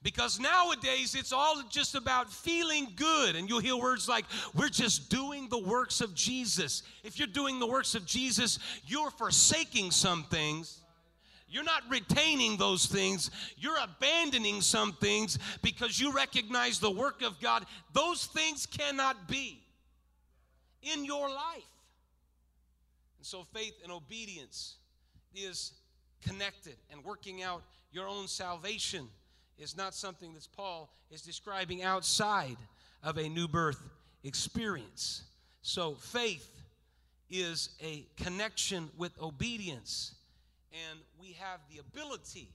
Because 0.02 0.40
nowadays 0.40 1.14
it's 1.14 1.32
all 1.32 1.62
just 1.70 1.94
about 1.94 2.32
feeling 2.32 2.88
good. 2.96 3.36
And 3.36 3.48
you'll 3.48 3.60
hear 3.60 3.76
words 3.76 4.08
like, 4.08 4.24
we're 4.54 4.68
just 4.68 5.10
doing 5.10 5.48
the 5.48 5.60
works 5.60 6.00
of 6.00 6.12
Jesus. 6.14 6.82
If 7.04 7.18
you're 7.18 7.28
doing 7.28 7.60
the 7.60 7.68
works 7.68 7.94
of 7.94 8.04
Jesus, 8.04 8.58
you're 8.84 9.12
forsaking 9.12 9.92
some 9.92 10.24
things. 10.24 10.80
You're 11.48 11.62
not 11.62 11.82
retaining 11.88 12.56
those 12.56 12.86
things. 12.86 13.30
You're 13.58 13.78
abandoning 13.78 14.60
some 14.62 14.94
things 14.94 15.38
because 15.60 16.00
you 16.00 16.12
recognize 16.12 16.80
the 16.80 16.90
work 16.90 17.22
of 17.22 17.38
God. 17.40 17.66
Those 17.92 18.26
things 18.26 18.66
cannot 18.66 19.28
be 19.28 19.62
in 20.82 21.04
your 21.04 21.28
life. 21.28 21.71
And 23.22 23.26
so 23.28 23.44
faith 23.54 23.74
and 23.84 23.92
obedience 23.92 24.78
is 25.32 25.74
connected 26.26 26.74
and 26.90 27.04
working 27.04 27.40
out 27.40 27.62
your 27.92 28.08
own 28.08 28.26
salvation 28.26 29.06
is 29.56 29.76
not 29.76 29.94
something 29.94 30.34
that 30.34 30.48
Paul 30.56 30.92
is 31.08 31.22
describing 31.22 31.84
outside 31.84 32.56
of 33.00 33.18
a 33.18 33.28
new 33.28 33.46
birth 33.46 33.80
experience. 34.24 35.22
So 35.62 35.94
faith 35.94 36.50
is 37.30 37.68
a 37.80 38.04
connection 38.16 38.90
with 38.98 39.12
obedience, 39.22 40.16
and 40.72 40.98
we 41.20 41.36
have 41.38 41.60
the 41.70 41.78
ability. 41.78 42.48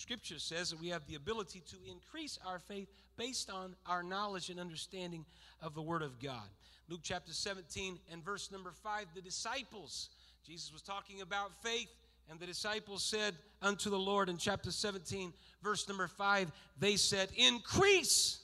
Scripture 0.00 0.38
says 0.38 0.70
that 0.70 0.80
we 0.80 0.88
have 0.88 1.06
the 1.06 1.14
ability 1.14 1.62
to 1.68 1.76
increase 1.86 2.38
our 2.46 2.58
faith 2.58 2.88
based 3.18 3.50
on 3.50 3.76
our 3.84 4.02
knowledge 4.02 4.48
and 4.48 4.58
understanding 4.58 5.26
of 5.60 5.74
the 5.74 5.82
Word 5.82 6.00
of 6.00 6.18
God. 6.18 6.48
Luke 6.88 7.00
chapter 7.02 7.34
17 7.34 7.98
and 8.10 8.24
verse 8.24 8.50
number 8.50 8.72
5, 8.82 9.08
the 9.14 9.20
disciples, 9.20 10.08
Jesus 10.42 10.72
was 10.72 10.80
talking 10.80 11.20
about 11.20 11.52
faith 11.62 11.90
and 12.30 12.40
the 12.40 12.46
disciples 12.46 13.04
said 13.04 13.34
unto 13.60 13.90
the 13.90 13.98
Lord 13.98 14.30
in 14.30 14.38
chapter 14.38 14.70
17, 14.70 15.34
verse 15.62 15.86
number 15.86 16.08
5, 16.08 16.50
they 16.78 16.96
said, 16.96 17.28
Increase 17.36 18.38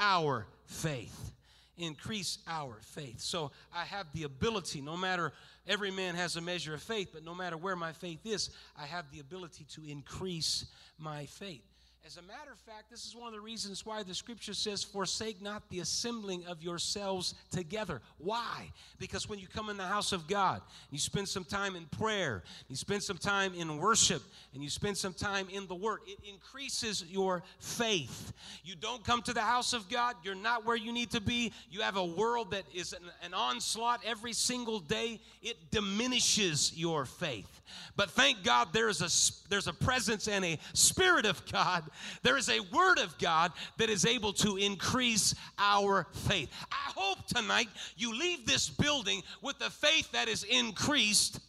our 0.00 0.48
faith. 0.66 1.32
Increase 1.78 2.38
our 2.46 2.78
faith. 2.82 3.20
So 3.20 3.50
I 3.74 3.84
have 3.84 4.06
the 4.12 4.24
ability, 4.24 4.82
no 4.82 4.96
matter, 4.96 5.32
every 5.66 5.90
man 5.90 6.14
has 6.14 6.36
a 6.36 6.40
measure 6.40 6.74
of 6.74 6.82
faith, 6.82 7.10
but 7.12 7.24
no 7.24 7.34
matter 7.34 7.56
where 7.56 7.76
my 7.76 7.92
faith 7.92 8.20
is, 8.24 8.50
I 8.76 8.84
have 8.86 9.06
the 9.10 9.20
ability 9.20 9.64
to 9.74 9.84
increase 9.84 10.66
my 10.98 11.26
faith. 11.26 11.64
As 12.04 12.16
a 12.16 12.22
matter 12.22 12.50
of 12.50 12.58
fact, 12.58 12.90
this 12.90 13.06
is 13.06 13.14
one 13.14 13.28
of 13.28 13.32
the 13.32 13.40
reasons 13.40 13.86
why 13.86 14.02
the 14.02 14.12
scripture 14.12 14.54
says, 14.54 14.82
Forsake 14.82 15.40
not 15.40 15.62
the 15.70 15.78
assembling 15.78 16.44
of 16.46 16.60
yourselves 16.60 17.36
together. 17.52 18.00
Why? 18.18 18.72
Because 18.98 19.28
when 19.28 19.38
you 19.38 19.46
come 19.46 19.70
in 19.70 19.76
the 19.76 19.86
house 19.86 20.10
of 20.10 20.26
God, 20.26 20.62
you 20.90 20.98
spend 20.98 21.28
some 21.28 21.44
time 21.44 21.76
in 21.76 21.84
prayer, 21.86 22.42
you 22.68 22.74
spend 22.74 23.04
some 23.04 23.18
time 23.18 23.54
in 23.54 23.78
worship, 23.78 24.20
and 24.52 24.64
you 24.64 24.68
spend 24.68 24.98
some 24.98 25.14
time 25.14 25.46
in 25.48 25.68
the 25.68 25.76
Word, 25.76 26.00
it 26.04 26.18
increases 26.28 27.04
your 27.08 27.44
faith. 27.60 28.32
You 28.64 28.74
don't 28.74 29.04
come 29.04 29.22
to 29.22 29.32
the 29.32 29.40
house 29.40 29.72
of 29.72 29.88
God, 29.88 30.16
you're 30.24 30.34
not 30.34 30.66
where 30.66 30.76
you 30.76 30.92
need 30.92 31.12
to 31.12 31.20
be. 31.20 31.52
You 31.70 31.82
have 31.82 31.96
a 31.96 32.04
world 32.04 32.50
that 32.50 32.64
is 32.74 32.94
an, 32.94 33.04
an 33.24 33.32
onslaught 33.32 34.00
every 34.04 34.32
single 34.32 34.80
day, 34.80 35.20
it 35.40 35.70
diminishes 35.70 36.72
your 36.74 37.04
faith. 37.04 37.61
But 37.96 38.10
thank 38.10 38.42
God 38.42 38.68
there 38.72 38.88
is 38.88 39.00
a, 39.00 39.48
there's 39.48 39.68
a 39.68 39.72
presence 39.72 40.28
and 40.28 40.44
a 40.44 40.58
spirit 40.72 41.26
of 41.26 41.44
God 41.50 41.84
there 42.22 42.36
is 42.36 42.48
a 42.48 42.60
word 42.72 42.98
of 42.98 43.16
God 43.18 43.52
that 43.78 43.90
is 43.90 44.04
able 44.04 44.32
to 44.34 44.56
increase 44.56 45.34
our 45.58 46.06
faith. 46.12 46.50
I 46.70 46.92
hope 46.94 47.26
tonight 47.26 47.68
you 47.96 48.16
leave 48.16 48.46
this 48.46 48.68
building 48.68 49.22
with 49.40 49.58
the 49.58 49.70
faith 49.70 50.10
that 50.12 50.28
is 50.28 50.44
increased 50.44 51.40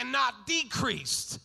and 0.00 0.12
not 0.12 0.46
decreased. 0.46 1.40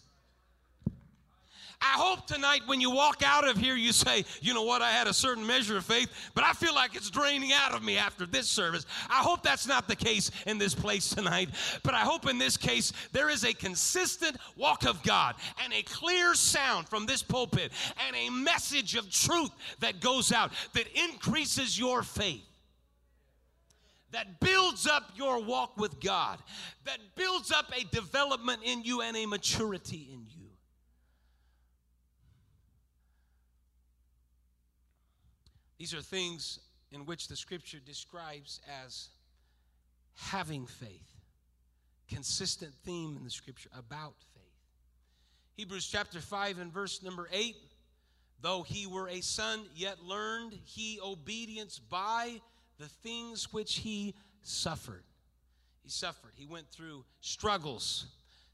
I 1.82 1.94
hope 1.98 2.28
tonight 2.28 2.62
when 2.68 2.80
you 2.80 2.92
walk 2.92 3.24
out 3.26 3.48
of 3.48 3.58
here, 3.58 3.76
you 3.76 3.92
say, 3.92 4.24
you 4.40 4.54
know 4.54 4.62
what, 4.62 4.82
I 4.82 4.92
had 4.92 5.08
a 5.08 5.14
certain 5.14 5.46
measure 5.46 5.78
of 5.78 5.86
faith, 5.86 6.10
but 6.36 6.44
I 6.44 6.54
feel 6.54 6.76
like 6.76 6.96
it's 6.96 7.10
draining 7.10 7.52
out 7.54 7.74
of 7.74 7.84
me 7.84 7.98
after 7.98 8.28
this 8.28 8.48
service. 8.48 8.86
I 9.10 9.24
hope 9.24 9.42
that's 9.42 9.68
not 9.68 9.88
the 9.88 9.96
case 9.96 10.30
in 10.46 10.60
this 10.60 10.76
place 10.76 11.10
tonight, 11.10 11.50
but 11.84 11.96
I 11.96 12.02
hope 12.02 12.30
in 12.30 12.38
this 12.38 12.56
case 12.56 12.94
there 13.14 13.30
is 13.30 13.44
a 13.44 13.54
consistent 13.54 14.38
walk 14.56 14.86
of 14.86 15.02
God 15.02 15.36
and 15.64 15.74
a 15.74 15.82
clear 15.82 16.36
sound 16.36 16.88
from 16.88 17.08
this 17.08 17.24
pulpit 17.24 17.72
and 18.08 18.16
a 18.16 18.30
message 18.30 18.96
of 18.96 19.10
truth 19.10 19.52
that 19.80 20.00
goes 20.00 20.32
out 20.32 20.52
that 20.74 20.86
increases 20.96 21.80
your 21.80 22.04
faith 22.04 22.44
that 24.12 24.42
builds 24.42 24.88
up 24.88 25.12
your 25.16 25.42
walk 25.42 25.78
with 25.78 26.02
God, 26.02 26.38
that 26.84 27.00
builds 27.16 27.50
up 27.50 27.72
a 27.74 27.86
development 27.96 28.60
in 28.64 28.84
you 28.84 29.02
and 29.02 29.16
a 29.16 29.26
maturity 29.26 30.10
in 30.12 30.26
you. 30.30 30.41
These 35.82 35.96
are 35.96 36.02
things 36.04 36.60
in 36.92 37.08
which 37.08 37.28
the 37.28 37.36
scripture 37.36 37.80
describes 37.84 38.62
as 38.86 39.10
having 40.16 40.68
faith. 40.68 41.10
Consistent 42.08 42.72
theme 42.86 43.18
in 43.18 43.24
the 43.24 43.32
scripture 43.32 43.72
about 43.76 44.14
faith. 44.36 44.44
Hebrews 45.56 45.88
chapter 45.88 46.20
5 46.20 46.60
and 46.60 46.72
verse 46.72 47.02
number 47.02 47.28
8 47.34 47.56
Though 48.42 48.62
he 48.62 48.86
were 48.86 49.10
a 49.10 49.22
son, 49.22 49.62
yet 49.76 50.04
learned 50.04 50.54
he 50.66 51.00
obedience 51.04 51.80
by 51.80 52.42
the 52.78 52.88
things 52.88 53.52
which 53.52 53.78
he 53.78 54.14
suffered. 54.44 55.06
He 55.82 55.90
suffered. 55.90 56.34
He 56.36 56.46
went 56.46 56.70
through 56.70 57.06
struggles. 57.22 58.06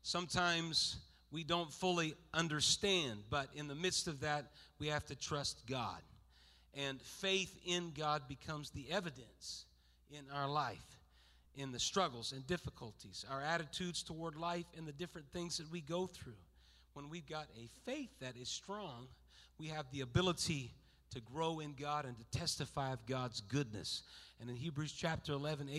Sometimes 0.02 0.96
we 1.30 1.44
don't 1.44 1.74
fully 1.74 2.14
understand, 2.34 3.24
but 3.30 3.50
in 3.54 3.68
the 3.68 3.76
midst 3.76 4.08
of 4.08 4.22
that, 4.22 4.46
we 4.80 4.88
have 4.88 5.06
to 5.08 5.16
trust 5.16 5.68
God 5.68 6.00
and 6.74 7.02
faith 7.02 7.58
in 7.66 7.92
God 7.98 8.28
becomes 8.28 8.70
the 8.70 8.86
evidence 8.92 9.66
in 10.12 10.26
our 10.34 10.50
life, 10.50 11.00
in 11.56 11.72
the 11.72 11.80
struggles 11.80 12.32
and 12.32 12.46
difficulties, 12.46 13.26
our 13.30 13.42
attitudes 13.42 14.04
toward 14.04 14.36
life, 14.36 14.66
and 14.78 14.88
the 14.88 14.92
different 14.92 15.28
things 15.32 15.58
that 15.58 15.72
we 15.72 15.82
go 15.82 16.08
through. 16.08 16.34
When 16.94 17.10
we've 17.10 17.28
got 17.28 17.48
a 17.58 17.68
faith 17.86 18.10
that 18.22 18.36
is 18.36 18.50
strong, 18.50 19.08
we 19.58 19.68
have 19.68 19.86
the 19.92 20.02
ability 20.02 20.74
to 21.12 21.22
grow 21.22 21.60
in 21.60 21.74
God 21.74 22.06
and 22.06 22.16
to 22.18 22.38
testify 22.38 22.92
of 22.92 23.06
God's 23.06 23.42
goodness. 23.42 24.04
And 24.40 24.50
in 24.50 24.56
Hebrews 24.56 24.92
chapter 24.92 25.34
11, 25.34 25.70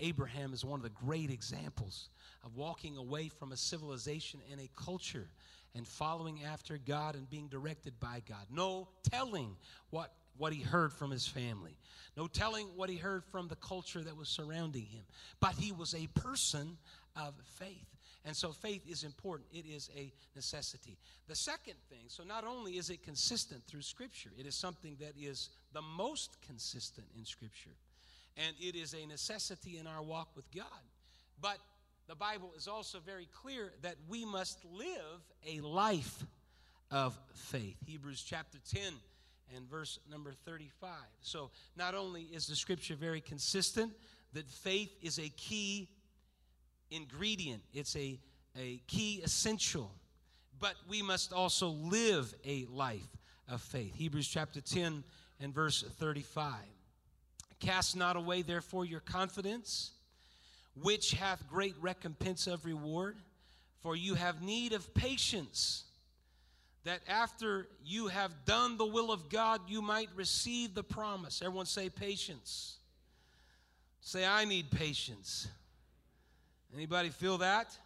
Abraham 0.00 0.52
is 0.52 0.64
one 0.64 0.80
of 0.80 0.84
the 0.84 0.90
great 0.90 1.30
examples 1.30 2.08
of 2.44 2.56
walking 2.56 2.96
away 2.96 3.28
from 3.28 3.52
a 3.52 3.56
civilization 3.56 4.40
and 4.50 4.60
a 4.60 4.68
culture 4.82 5.28
and 5.74 5.86
following 5.86 6.42
after 6.44 6.78
God 6.78 7.14
and 7.14 7.28
being 7.28 7.48
directed 7.48 8.00
by 8.00 8.22
God. 8.28 8.46
No 8.50 8.88
telling 9.08 9.56
what 9.90 10.12
what 10.38 10.52
he 10.52 10.62
heard 10.62 10.92
from 10.92 11.10
his 11.10 11.26
family, 11.26 11.76
no 12.16 12.26
telling 12.26 12.66
what 12.76 12.88
he 12.88 12.96
heard 12.96 13.24
from 13.24 13.48
the 13.48 13.56
culture 13.56 14.00
that 14.00 14.16
was 14.16 14.28
surrounding 14.28 14.86
him. 14.86 15.04
But 15.40 15.54
he 15.54 15.72
was 15.72 15.94
a 15.94 16.06
person 16.18 16.78
of 17.16 17.34
faith. 17.58 17.86
And 18.24 18.36
so 18.36 18.52
faith 18.52 18.82
is 18.88 19.04
important, 19.04 19.48
it 19.52 19.64
is 19.64 19.90
a 19.96 20.12
necessity. 20.34 20.98
The 21.28 21.36
second 21.36 21.76
thing, 21.88 22.04
so 22.08 22.24
not 22.24 22.44
only 22.44 22.72
is 22.72 22.90
it 22.90 23.02
consistent 23.02 23.62
through 23.66 23.82
Scripture, 23.82 24.30
it 24.38 24.46
is 24.46 24.54
something 24.54 24.96
that 25.00 25.12
is 25.18 25.50
the 25.72 25.82
most 25.82 26.36
consistent 26.46 27.06
in 27.16 27.24
Scripture. 27.24 27.76
And 28.36 28.54
it 28.60 28.76
is 28.76 28.94
a 28.94 29.06
necessity 29.06 29.78
in 29.78 29.86
our 29.86 30.02
walk 30.02 30.28
with 30.36 30.50
God. 30.54 30.66
But 31.40 31.58
the 32.08 32.14
Bible 32.14 32.52
is 32.56 32.68
also 32.68 32.98
very 32.98 33.28
clear 33.42 33.72
that 33.82 33.94
we 34.08 34.24
must 34.24 34.64
live 34.64 35.20
a 35.46 35.60
life 35.60 36.24
of 36.90 37.18
faith. 37.34 37.76
Hebrews 37.86 38.24
chapter 38.26 38.58
10 38.74 38.92
and 39.54 39.68
verse 39.68 39.98
number 40.10 40.32
35. 40.44 40.90
So, 41.20 41.50
not 41.76 41.94
only 41.94 42.22
is 42.22 42.46
the 42.46 42.56
scripture 42.56 42.94
very 42.94 43.20
consistent, 43.20 43.92
that 44.32 44.48
faith 44.48 44.90
is 45.02 45.18
a 45.18 45.28
key 45.30 45.88
ingredient, 46.90 47.62
it's 47.72 47.96
a, 47.96 48.18
a 48.58 48.80
key 48.86 49.20
essential, 49.24 49.90
but 50.58 50.74
we 50.88 51.02
must 51.02 51.32
also 51.32 51.68
live 51.68 52.34
a 52.44 52.66
life 52.70 53.08
of 53.48 53.60
faith. 53.60 53.94
Hebrews 53.94 54.28
chapter 54.28 54.60
10 54.60 55.04
and 55.40 55.54
verse 55.54 55.84
35. 55.98 56.54
Cast 57.60 57.96
not 57.96 58.16
away, 58.16 58.42
therefore, 58.42 58.84
your 58.84 59.00
confidence, 59.00 59.92
which 60.80 61.12
hath 61.12 61.48
great 61.48 61.74
recompense 61.80 62.46
of 62.46 62.64
reward, 62.64 63.16
for 63.80 63.96
you 63.96 64.14
have 64.14 64.42
need 64.42 64.72
of 64.72 64.92
patience 64.94 65.84
that 66.88 67.02
after 67.06 67.66
you 67.84 68.06
have 68.06 68.46
done 68.46 68.78
the 68.78 68.86
will 68.86 69.12
of 69.12 69.28
God, 69.28 69.60
you 69.68 69.82
might 69.82 70.08
receive 70.16 70.74
the 70.74 70.82
promise. 70.82 71.42
Everyone 71.42 71.66
say 71.66 71.90
patience. 71.90 72.78
Say, 74.00 74.24
I 74.24 74.46
need 74.46 74.70
patience. 74.70 75.48
Anybody 76.74 77.10
feel 77.10 77.36
that? 77.38 77.76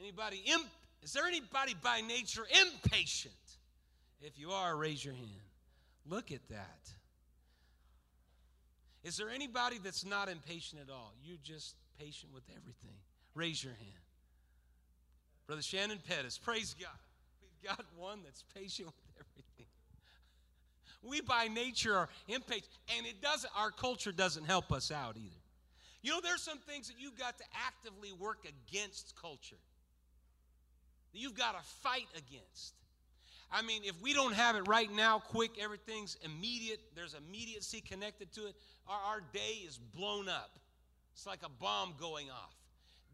Anybody 0.00 0.42
imp- 0.46 0.64
is 1.02 1.12
there 1.12 1.26
anybody 1.26 1.74
by 1.82 2.00
nature 2.00 2.46
impatient? 2.62 3.34
If 4.22 4.38
you 4.38 4.52
are, 4.52 4.74
raise 4.74 5.04
your 5.04 5.12
hand. 5.12 5.28
Look 6.08 6.32
at 6.32 6.48
that. 6.48 6.90
Is 9.04 9.18
there 9.18 9.28
anybody 9.28 9.76
that's 9.84 10.06
not 10.06 10.30
impatient 10.30 10.80
at 10.80 10.90
all? 10.90 11.12
You're 11.22 11.36
just 11.42 11.74
patient 12.00 12.32
with 12.32 12.44
everything. 12.56 12.96
Raise 13.34 13.62
your 13.62 13.74
hand. 13.74 14.01
Brother 15.52 15.60
Shannon 15.60 15.98
Pettis, 16.08 16.38
praise 16.38 16.74
God. 16.80 16.88
We've 17.42 17.68
got 17.68 17.84
one 17.98 18.20
that's 18.24 18.42
patient 18.54 18.86
with 18.86 19.20
everything. 19.20 19.66
We 21.02 21.20
by 21.20 21.48
nature 21.48 21.94
are 21.94 22.08
impatient, 22.26 22.70
and 22.96 23.06
it 23.06 23.20
doesn't, 23.20 23.52
our 23.54 23.70
culture 23.70 24.12
doesn't 24.12 24.44
help 24.44 24.72
us 24.72 24.90
out 24.90 25.18
either. 25.18 25.42
You 26.00 26.12
know, 26.12 26.20
there's 26.22 26.40
some 26.40 26.56
things 26.60 26.88
that 26.88 26.94
you've 26.98 27.18
got 27.18 27.36
to 27.36 27.44
actively 27.66 28.14
work 28.14 28.46
against 28.48 29.12
culture. 29.20 29.58
That 31.12 31.20
you've 31.20 31.36
got 31.36 31.52
to 31.52 31.62
fight 31.82 32.08
against. 32.16 32.72
I 33.52 33.60
mean, 33.60 33.82
if 33.84 34.00
we 34.00 34.14
don't 34.14 34.32
have 34.32 34.56
it 34.56 34.66
right 34.66 34.90
now, 34.90 35.18
quick, 35.18 35.50
everything's 35.60 36.16
immediate, 36.24 36.80
there's 36.96 37.12
immediacy 37.12 37.82
connected 37.82 38.32
to 38.36 38.46
it, 38.46 38.54
our, 38.88 39.00
our 39.16 39.20
day 39.34 39.66
is 39.66 39.76
blown 39.76 40.30
up. 40.30 40.58
It's 41.12 41.26
like 41.26 41.40
a 41.44 41.50
bomb 41.50 41.92
going 42.00 42.30
off. 42.30 42.56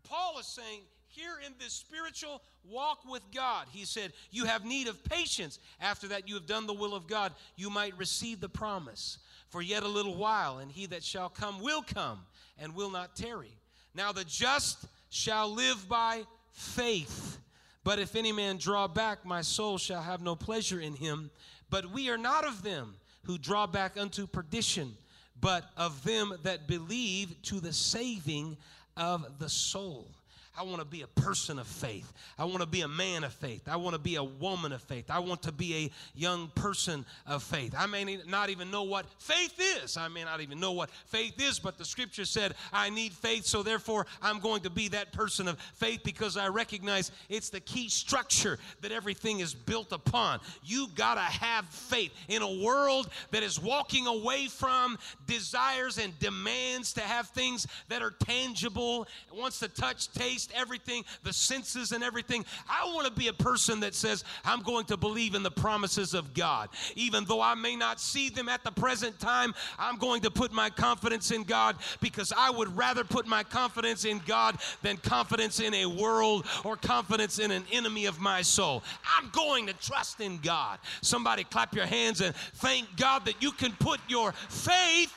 Paul 0.05 0.38
is 0.38 0.46
saying 0.46 0.83
here 1.08 1.38
in 1.44 1.52
this 1.58 1.72
spiritual 1.72 2.42
walk 2.68 3.00
with 3.08 3.22
God, 3.34 3.66
he 3.70 3.84
said, 3.84 4.12
You 4.30 4.44
have 4.44 4.64
need 4.64 4.88
of 4.88 5.02
patience. 5.04 5.58
After 5.80 6.08
that, 6.08 6.28
you 6.28 6.34
have 6.34 6.46
done 6.46 6.66
the 6.66 6.74
will 6.74 6.94
of 6.94 7.06
God, 7.06 7.32
you 7.56 7.70
might 7.70 7.96
receive 7.98 8.40
the 8.40 8.48
promise. 8.48 9.18
For 9.48 9.62
yet 9.62 9.82
a 9.82 9.88
little 9.88 10.16
while, 10.16 10.58
and 10.58 10.70
he 10.70 10.86
that 10.86 11.02
shall 11.02 11.28
come 11.28 11.60
will 11.60 11.82
come 11.82 12.20
and 12.58 12.74
will 12.74 12.90
not 12.90 13.16
tarry. 13.16 13.56
Now 13.94 14.12
the 14.12 14.24
just 14.24 14.86
shall 15.10 15.52
live 15.52 15.88
by 15.88 16.24
faith. 16.52 17.38
But 17.84 17.98
if 17.98 18.14
any 18.14 18.32
man 18.32 18.58
draw 18.58 18.86
back, 18.86 19.24
my 19.24 19.40
soul 19.40 19.78
shall 19.78 20.02
have 20.02 20.20
no 20.20 20.36
pleasure 20.36 20.80
in 20.80 20.94
him. 20.94 21.30
But 21.70 21.90
we 21.90 22.10
are 22.10 22.18
not 22.18 22.46
of 22.46 22.62
them 22.62 22.94
who 23.24 23.38
draw 23.38 23.66
back 23.66 23.96
unto 23.96 24.26
perdition, 24.26 24.94
but 25.40 25.70
of 25.76 26.04
them 26.04 26.34
that 26.42 26.66
believe 26.66 27.40
to 27.42 27.60
the 27.60 27.72
saving 27.72 28.56
of 28.96 29.38
the 29.38 29.48
soul. 29.48 30.10
I 30.58 30.62
want 30.64 30.80
to 30.80 30.84
be 30.84 31.02
a 31.02 31.06
person 31.06 31.60
of 31.60 31.68
faith. 31.68 32.12
I 32.36 32.44
want 32.44 32.60
to 32.60 32.66
be 32.66 32.80
a 32.80 32.88
man 32.88 33.22
of 33.22 33.32
faith. 33.32 33.68
I 33.68 33.76
want 33.76 33.94
to 33.94 34.00
be 34.00 34.16
a 34.16 34.24
woman 34.24 34.72
of 34.72 34.82
faith. 34.82 35.08
I 35.08 35.20
want 35.20 35.42
to 35.42 35.52
be 35.52 35.86
a 35.86 36.18
young 36.18 36.48
person 36.56 37.06
of 37.28 37.44
faith. 37.44 37.76
I 37.78 37.86
may 37.86 38.18
not 38.26 38.50
even 38.50 38.68
know 38.68 38.82
what 38.82 39.06
faith 39.20 39.54
is. 39.82 39.96
I 39.96 40.08
may 40.08 40.24
not 40.24 40.40
even 40.40 40.58
know 40.58 40.72
what 40.72 40.90
faith 40.90 41.40
is, 41.40 41.60
but 41.60 41.78
the 41.78 41.84
scripture 41.84 42.24
said, 42.24 42.54
I 42.72 42.90
need 42.90 43.12
faith, 43.12 43.46
so 43.46 43.62
therefore 43.62 44.06
I'm 44.20 44.40
going 44.40 44.62
to 44.62 44.70
be 44.70 44.88
that 44.88 45.12
person 45.12 45.46
of 45.46 45.60
faith 45.74 46.00
because 46.04 46.36
I 46.36 46.48
recognize 46.48 47.12
it's 47.28 47.50
the 47.50 47.60
key 47.60 47.88
structure 47.88 48.58
that 48.80 48.90
everything 48.90 49.38
is 49.38 49.54
built 49.54 49.92
upon. 49.92 50.40
You 50.64 50.88
got 50.96 51.14
to 51.14 51.20
have 51.20 51.66
faith 51.66 52.12
in 52.26 52.42
a 52.42 52.64
world 52.64 53.10
that 53.30 53.44
is 53.44 53.60
walking 53.60 54.08
away 54.08 54.48
from 54.48 54.98
desires 55.28 55.98
and 55.98 56.18
demands 56.18 56.92
to 56.94 57.00
have 57.02 57.28
things 57.28 57.68
that 57.88 58.02
are 58.02 58.10
tangible, 58.10 59.06
wants 59.32 59.60
to 59.60 59.68
touch, 59.68 60.10
taste, 60.12 60.47
everything, 60.54 61.04
the 61.22 61.32
senses 61.32 61.92
and 61.92 62.02
everything. 62.02 62.44
I 62.68 62.92
want 62.92 63.06
to 63.06 63.12
be 63.12 63.28
a 63.28 63.32
person 63.32 63.80
that 63.80 63.94
says, 63.94 64.24
I'm 64.44 64.62
going 64.62 64.87
to 64.87 64.96
believe 64.96 65.34
in 65.34 65.42
the 65.42 65.50
promises 65.50 66.14
of 66.14 66.34
God. 66.34 66.68
Even 66.94 67.24
though 67.24 67.40
I 67.40 67.54
may 67.54 67.76
not 67.76 68.00
see 68.00 68.28
them 68.28 68.48
at 68.48 68.64
the 68.64 68.70
present 68.70 69.18
time, 69.18 69.54
I'm 69.78 69.96
going 69.96 70.22
to 70.22 70.30
put 70.30 70.52
my 70.52 70.70
confidence 70.70 71.30
in 71.30 71.44
God 71.44 71.76
because 72.00 72.32
I 72.37 72.50
would 72.50 72.76
rather 72.76 73.04
put 73.04 73.26
my 73.26 73.42
confidence 73.42 74.04
in 74.04 74.20
God 74.26 74.56
than 74.82 74.96
confidence 74.96 75.61
in 75.61 75.74
a 75.74 75.87
world 75.87 76.46
or 76.64 76.76
confidence 76.76 77.38
in 77.38 77.50
an 77.50 77.64
enemy 77.72 78.06
of 78.06 78.20
my 78.20 78.42
soul. 78.42 78.82
I'm 79.16 79.30
going 79.30 79.66
to 79.66 79.72
trust 79.74 80.20
in 80.20 80.38
God. 80.38 80.78
Somebody 81.00 81.44
clap 81.44 81.74
your 81.74 81.87
hands 81.87 82.20
and 82.20 82.34
thank 82.34 82.96
God 82.96 83.24
that 83.26 83.42
you 83.42 83.52
can 83.52 83.72
put 83.72 84.00
your 84.08 84.32
faith 84.32 85.12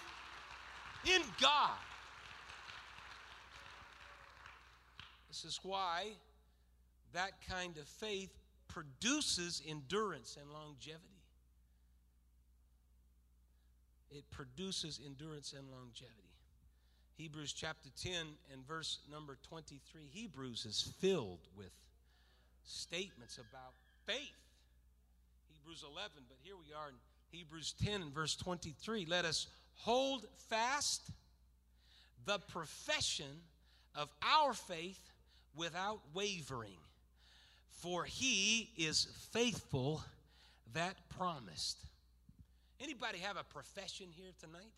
in 1.06 1.22
God. 1.40 1.72
This 5.42 5.54
is 5.54 5.60
why 5.64 6.08
that 7.14 7.32
kind 7.50 7.78
of 7.78 7.88
faith 7.88 8.30
produces 8.68 9.62
endurance 9.68 10.38
and 10.40 10.52
longevity. 10.52 11.02
It 14.12 14.24
produces 14.30 15.00
endurance 15.04 15.54
and 15.58 15.68
longevity. 15.72 16.16
Hebrews 17.18 17.54
chapter 17.54 17.90
10 18.04 18.14
and 18.54 18.68
verse 18.68 19.00
number 19.12 19.38
23. 19.48 20.10
Hebrews 20.12 20.66
is 20.66 20.94
filled 21.00 21.48
with 21.58 21.72
statements 22.64 23.38
about 23.38 23.74
faith. 24.06 24.18
Hebrews 25.50 25.84
11, 25.84 26.12
but 26.28 26.38
here 26.44 26.56
we 26.56 26.74
are 26.74 26.90
in 26.90 26.96
Hebrews 27.32 27.74
10 27.84 28.02
and 28.02 28.14
verse 28.14 28.36
23. 28.36 29.06
Let 29.10 29.26
us 29.26 29.48
hold 29.74 30.26
fast 30.50 31.10
the 32.26 32.38
profession 32.38 33.42
of 33.96 34.10
our 34.22 34.54
faith 34.54 35.11
without 35.56 36.00
wavering, 36.14 36.78
for 37.70 38.04
he 38.04 38.70
is 38.78 39.08
faithful 39.32 40.04
that 40.74 40.96
promised. 41.10 41.78
Anybody 42.80 43.20
have 43.20 43.38
a 43.38 43.44
profession 43.44 44.08
here 44.12 44.32
tonight? 44.40 44.72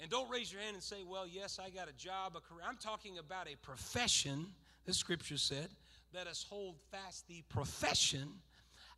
And 0.00 0.10
don't 0.10 0.28
raise 0.30 0.52
your 0.52 0.62
hand 0.62 0.74
and 0.74 0.82
say, 0.82 1.04
Well, 1.06 1.26
yes, 1.26 1.58
I 1.64 1.70
got 1.70 1.88
a 1.88 1.92
job, 1.92 2.36
a 2.36 2.40
career. 2.40 2.64
I'm 2.66 2.76
talking 2.76 3.18
about 3.18 3.46
a 3.48 3.56
profession, 3.56 4.46
the 4.84 4.94
scripture 4.94 5.38
said. 5.38 5.68
Let 6.14 6.26
us 6.26 6.44
hold 6.48 6.76
fast 6.90 7.28
the 7.28 7.42
profession 7.48 8.28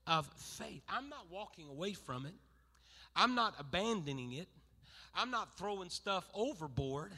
of 0.07 0.27
faith. 0.37 0.83
I'm 0.89 1.09
not 1.09 1.27
walking 1.31 1.69
away 1.69 1.93
from 1.93 2.27
it, 2.27 2.35
I'm 3.15 3.35
not 3.35 3.55
abandoning 3.59 4.33
it, 4.33 4.49
I'm 5.15 5.31
not 5.31 5.59
throwing 5.59 5.91
stuff 5.91 6.29
overboard. 6.35 7.13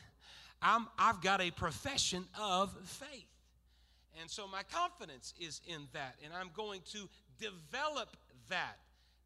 I'm, 0.62 0.86
I've 0.98 1.20
got 1.20 1.42
a 1.42 1.50
profession 1.50 2.24
of 2.40 2.74
faith. 2.86 3.28
And 4.20 4.30
so 4.30 4.46
my 4.46 4.62
confidence 4.62 5.34
is 5.38 5.60
in 5.66 5.88
that, 5.92 6.16
and 6.24 6.32
I'm 6.32 6.50
going 6.54 6.80
to 6.92 7.08
develop 7.38 8.16
that. 8.48 8.78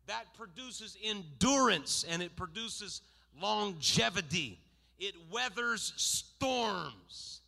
That 0.07 0.35
produces 0.35 0.96
endurance 1.05 2.05
and 2.09 2.22
it 2.22 2.35
produces 2.35 3.03
longevity. 3.40 4.59
It 4.98 5.14
weathers 5.31 5.92
storms. 5.96 7.40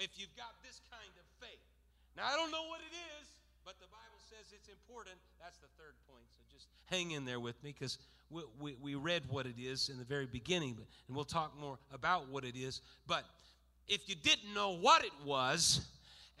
If 0.00 0.12
you've 0.16 0.34
got 0.34 0.54
this 0.64 0.80
kind 0.90 1.12
of 1.12 1.46
faith. 1.46 1.60
Now, 2.16 2.24
I 2.24 2.34
don't 2.34 2.50
know 2.50 2.64
what 2.68 2.80
it 2.80 2.94
is, 3.20 3.28
but 3.66 3.74
the 3.80 3.86
Bible 3.88 4.16
says 4.30 4.50
it's 4.50 4.68
important. 4.68 5.16
That's 5.38 5.58
the 5.58 5.68
third 5.76 5.92
point. 6.08 6.24
So 6.32 6.40
just 6.50 6.68
hang 6.86 7.10
in 7.10 7.26
there 7.26 7.38
with 7.38 7.62
me 7.62 7.74
because 7.78 7.98
we, 8.30 8.42
we, 8.58 8.76
we 8.80 8.94
read 8.94 9.24
what 9.28 9.44
it 9.44 9.56
is 9.58 9.90
in 9.90 9.98
the 9.98 10.04
very 10.04 10.24
beginning, 10.24 10.78
and 11.06 11.14
we'll 11.14 11.26
talk 11.26 11.52
more 11.60 11.78
about 11.92 12.30
what 12.30 12.46
it 12.46 12.56
is. 12.56 12.80
But 13.06 13.24
if 13.88 14.08
you 14.08 14.14
didn't 14.14 14.54
know 14.54 14.70
what 14.70 15.04
it 15.04 15.12
was, 15.22 15.86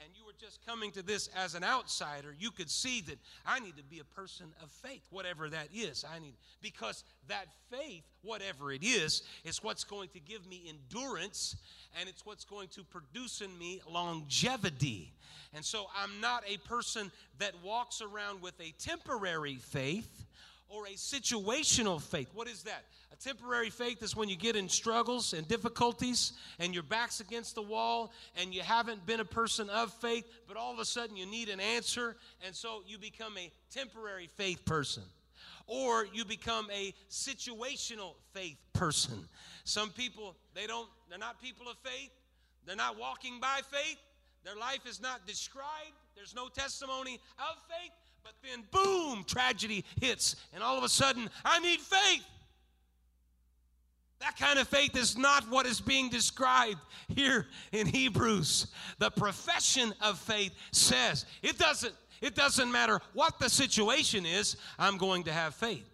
and 0.02 0.10
you 0.16 0.24
were 0.24 0.34
just 0.40 0.64
coming 0.66 0.90
to 0.92 1.02
this 1.02 1.28
as 1.36 1.54
an 1.54 1.62
outsider, 1.62 2.34
you 2.38 2.50
could 2.50 2.70
see 2.70 3.02
that 3.02 3.18
I 3.46 3.60
need 3.60 3.76
to 3.76 3.82
be 3.82 3.98
a 3.98 4.04
person 4.04 4.46
of 4.62 4.70
faith, 4.70 5.02
whatever 5.10 5.48
that 5.48 5.68
is. 5.74 6.04
I 6.10 6.18
need 6.18 6.34
because 6.62 7.04
that 7.28 7.46
faith, 7.70 8.04
whatever 8.22 8.72
it 8.72 8.82
is, 8.82 9.22
is 9.44 9.62
what's 9.62 9.84
going 9.84 10.08
to 10.10 10.20
give 10.20 10.46
me 10.46 10.62
endurance 10.68 11.56
and 11.98 12.08
it's 12.08 12.24
what's 12.24 12.44
going 12.44 12.68
to 12.68 12.84
produce 12.84 13.40
in 13.40 13.56
me 13.58 13.80
longevity. 13.88 15.12
And 15.54 15.64
so 15.64 15.86
I'm 15.96 16.20
not 16.20 16.44
a 16.48 16.56
person 16.68 17.10
that 17.38 17.52
walks 17.62 18.00
around 18.00 18.40
with 18.40 18.58
a 18.60 18.72
temporary 18.78 19.56
faith 19.56 20.24
or 20.70 20.86
a 20.86 20.92
situational 20.92 22.00
faith. 22.00 22.30
What 22.32 22.48
is 22.48 22.62
that? 22.62 22.84
A 23.12 23.16
temporary 23.16 23.70
faith 23.70 24.02
is 24.02 24.16
when 24.16 24.28
you 24.28 24.36
get 24.36 24.56
in 24.56 24.68
struggles 24.68 25.32
and 25.34 25.46
difficulties 25.46 26.32
and 26.58 26.72
your 26.72 26.84
back's 26.84 27.20
against 27.20 27.56
the 27.56 27.62
wall 27.62 28.12
and 28.36 28.54
you 28.54 28.62
haven't 28.62 29.04
been 29.04 29.20
a 29.20 29.24
person 29.24 29.68
of 29.68 29.92
faith, 29.94 30.24
but 30.46 30.56
all 30.56 30.72
of 30.72 30.78
a 30.78 30.84
sudden 30.84 31.16
you 31.16 31.26
need 31.26 31.48
an 31.48 31.60
answer, 31.60 32.16
and 32.46 32.54
so 32.54 32.82
you 32.86 32.98
become 32.98 33.36
a 33.36 33.50
temporary 33.70 34.28
faith 34.36 34.64
person. 34.64 35.02
Or 35.66 36.06
you 36.12 36.24
become 36.24 36.68
a 36.72 36.94
situational 37.10 38.14
faith 38.32 38.56
person. 38.72 39.28
Some 39.64 39.90
people, 39.90 40.36
they 40.54 40.66
don't, 40.66 40.88
they're 41.08 41.18
not 41.18 41.40
people 41.40 41.68
of 41.68 41.76
faith. 41.78 42.10
They're 42.66 42.76
not 42.76 42.98
walking 42.98 43.38
by 43.40 43.60
faith. 43.70 43.98
Their 44.44 44.56
life 44.56 44.86
is 44.86 45.00
not 45.00 45.26
described. 45.26 45.94
There's 46.16 46.34
no 46.34 46.48
testimony 46.48 47.20
of 47.38 47.56
faith. 47.68 47.92
But 48.22 48.32
then, 48.42 48.64
boom, 48.70 49.24
tragedy 49.24 49.84
hits, 50.00 50.36
and 50.52 50.62
all 50.62 50.78
of 50.78 50.84
a 50.84 50.88
sudden, 50.88 51.28
I 51.44 51.58
need 51.60 51.80
faith. 51.80 52.24
That 54.20 54.36
kind 54.36 54.58
of 54.58 54.68
faith 54.68 54.96
is 54.96 55.16
not 55.16 55.48
what 55.50 55.64
is 55.64 55.80
being 55.80 56.10
described 56.10 56.80
here 57.08 57.46
in 57.72 57.86
Hebrews. 57.86 58.66
The 58.98 59.10
profession 59.10 59.94
of 60.02 60.18
faith 60.18 60.52
says 60.72 61.24
it 61.42 61.58
doesn't 61.58 61.94
it 62.20 62.34
doesn't 62.34 62.70
matter 62.70 63.00
what 63.14 63.38
the 63.38 63.48
situation 63.48 64.26
is, 64.26 64.56
I'm 64.78 64.98
going 64.98 65.24
to 65.24 65.32
have 65.32 65.54
faith. 65.54 65.88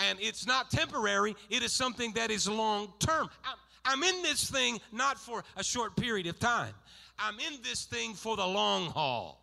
And 0.00 0.18
it's 0.20 0.46
not 0.46 0.70
temporary, 0.70 1.36
it 1.50 1.62
is 1.62 1.72
something 1.72 2.12
that 2.14 2.32
is 2.32 2.48
long 2.48 2.92
term. 2.98 3.30
I'm, 3.44 3.56
I'm 3.84 4.02
in 4.02 4.22
this 4.22 4.50
thing 4.50 4.80
not 4.92 5.18
for 5.18 5.44
a 5.56 5.62
short 5.62 5.96
period 5.96 6.26
of 6.26 6.38
time. 6.40 6.74
I'm 7.18 7.38
in 7.38 7.60
this 7.62 7.84
thing 7.84 8.14
for 8.14 8.36
the 8.36 8.46
long 8.46 8.86
haul. 8.86 9.40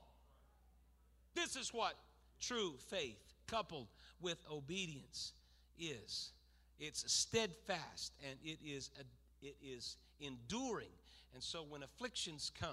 This 1.36 1.56
is 1.56 1.74
what 1.74 1.95
true 2.47 2.75
faith 2.89 3.19
coupled 3.47 3.88
with 4.21 4.38
obedience 4.51 5.34
is. 5.79 6.31
It's 6.79 7.12
steadfast 7.12 8.13
and 8.27 8.38
it 8.43 8.60
is 8.65 8.89
it 9.41 9.55
is 9.63 9.97
enduring. 10.19 10.93
And 11.34 11.43
so 11.43 11.65
when 11.67 11.84
afflictions 11.84 12.51
come, 12.60 12.69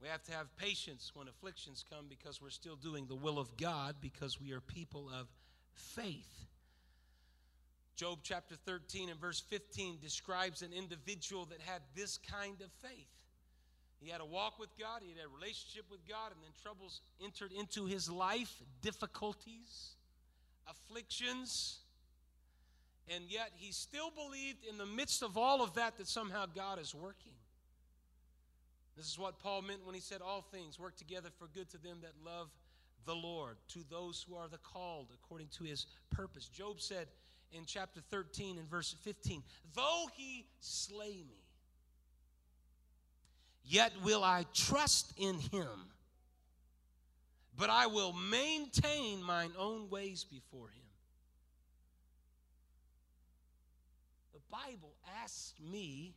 we 0.00 0.08
have 0.08 0.22
to 0.24 0.32
have 0.32 0.54
patience 0.56 1.12
when 1.14 1.28
afflictions 1.28 1.84
come 1.90 2.06
because 2.08 2.40
we're 2.40 2.50
still 2.50 2.76
doing 2.76 3.06
the 3.06 3.14
will 3.14 3.38
of 3.38 3.56
God 3.56 3.96
because 4.00 4.40
we 4.40 4.52
are 4.52 4.60
people 4.60 5.10
of 5.12 5.26
faith. 5.74 6.46
Job 7.96 8.20
chapter 8.22 8.54
13 8.64 9.10
and 9.10 9.20
verse 9.20 9.40
15 9.40 9.98
describes 10.00 10.62
an 10.62 10.72
individual 10.72 11.44
that 11.46 11.60
had 11.60 11.82
this 11.94 12.16
kind 12.16 12.62
of 12.62 12.70
faith. 12.80 13.19
He 14.00 14.10
had 14.10 14.20
a 14.20 14.24
walk 14.24 14.58
with 14.58 14.70
God, 14.78 15.02
he 15.02 15.10
had 15.10 15.26
a 15.26 15.34
relationship 15.34 15.84
with 15.90 16.06
God, 16.08 16.32
and 16.32 16.42
then 16.42 16.50
troubles 16.62 17.02
entered 17.22 17.52
into 17.52 17.84
his 17.84 18.10
life, 18.10 18.52
difficulties, 18.80 19.96
afflictions. 20.68 21.80
And 23.14 23.24
yet 23.28 23.50
he 23.56 23.72
still 23.72 24.10
believed 24.10 24.64
in 24.68 24.78
the 24.78 24.86
midst 24.86 25.22
of 25.22 25.36
all 25.36 25.62
of 25.62 25.74
that 25.74 25.98
that 25.98 26.08
somehow 26.08 26.46
God 26.46 26.80
is 26.80 26.94
working. 26.94 27.32
This 28.96 29.06
is 29.06 29.18
what 29.18 29.38
Paul 29.38 29.62
meant 29.62 29.84
when 29.84 29.94
he 29.94 30.00
said, 30.00 30.20
All 30.22 30.42
things 30.42 30.78
work 30.78 30.96
together 30.96 31.28
for 31.38 31.48
good 31.48 31.68
to 31.70 31.78
them 31.78 31.98
that 32.02 32.12
love 32.24 32.50
the 33.06 33.14
Lord, 33.14 33.56
to 33.68 33.80
those 33.90 34.24
who 34.28 34.36
are 34.36 34.48
the 34.48 34.58
called 34.58 35.08
according 35.14 35.48
to 35.58 35.64
his 35.64 35.86
purpose. 36.10 36.48
Job 36.48 36.80
said 36.80 37.08
in 37.52 37.64
chapter 37.66 38.00
13 38.10 38.58
and 38.58 38.68
verse 38.68 38.94
15, 39.02 39.42
Though 39.74 40.06
he 40.14 40.46
slay 40.60 41.24
me, 41.28 41.42
Yet 43.64 43.92
will 44.02 44.24
I 44.24 44.46
trust 44.54 45.12
in 45.16 45.38
him, 45.38 45.68
but 47.56 47.70
I 47.70 47.86
will 47.86 48.12
maintain 48.12 49.22
mine 49.22 49.52
own 49.58 49.90
ways 49.90 50.24
before 50.24 50.68
him. 50.68 50.82
The 54.32 54.40
Bible 54.50 54.94
asks 55.22 55.54
me 55.60 56.14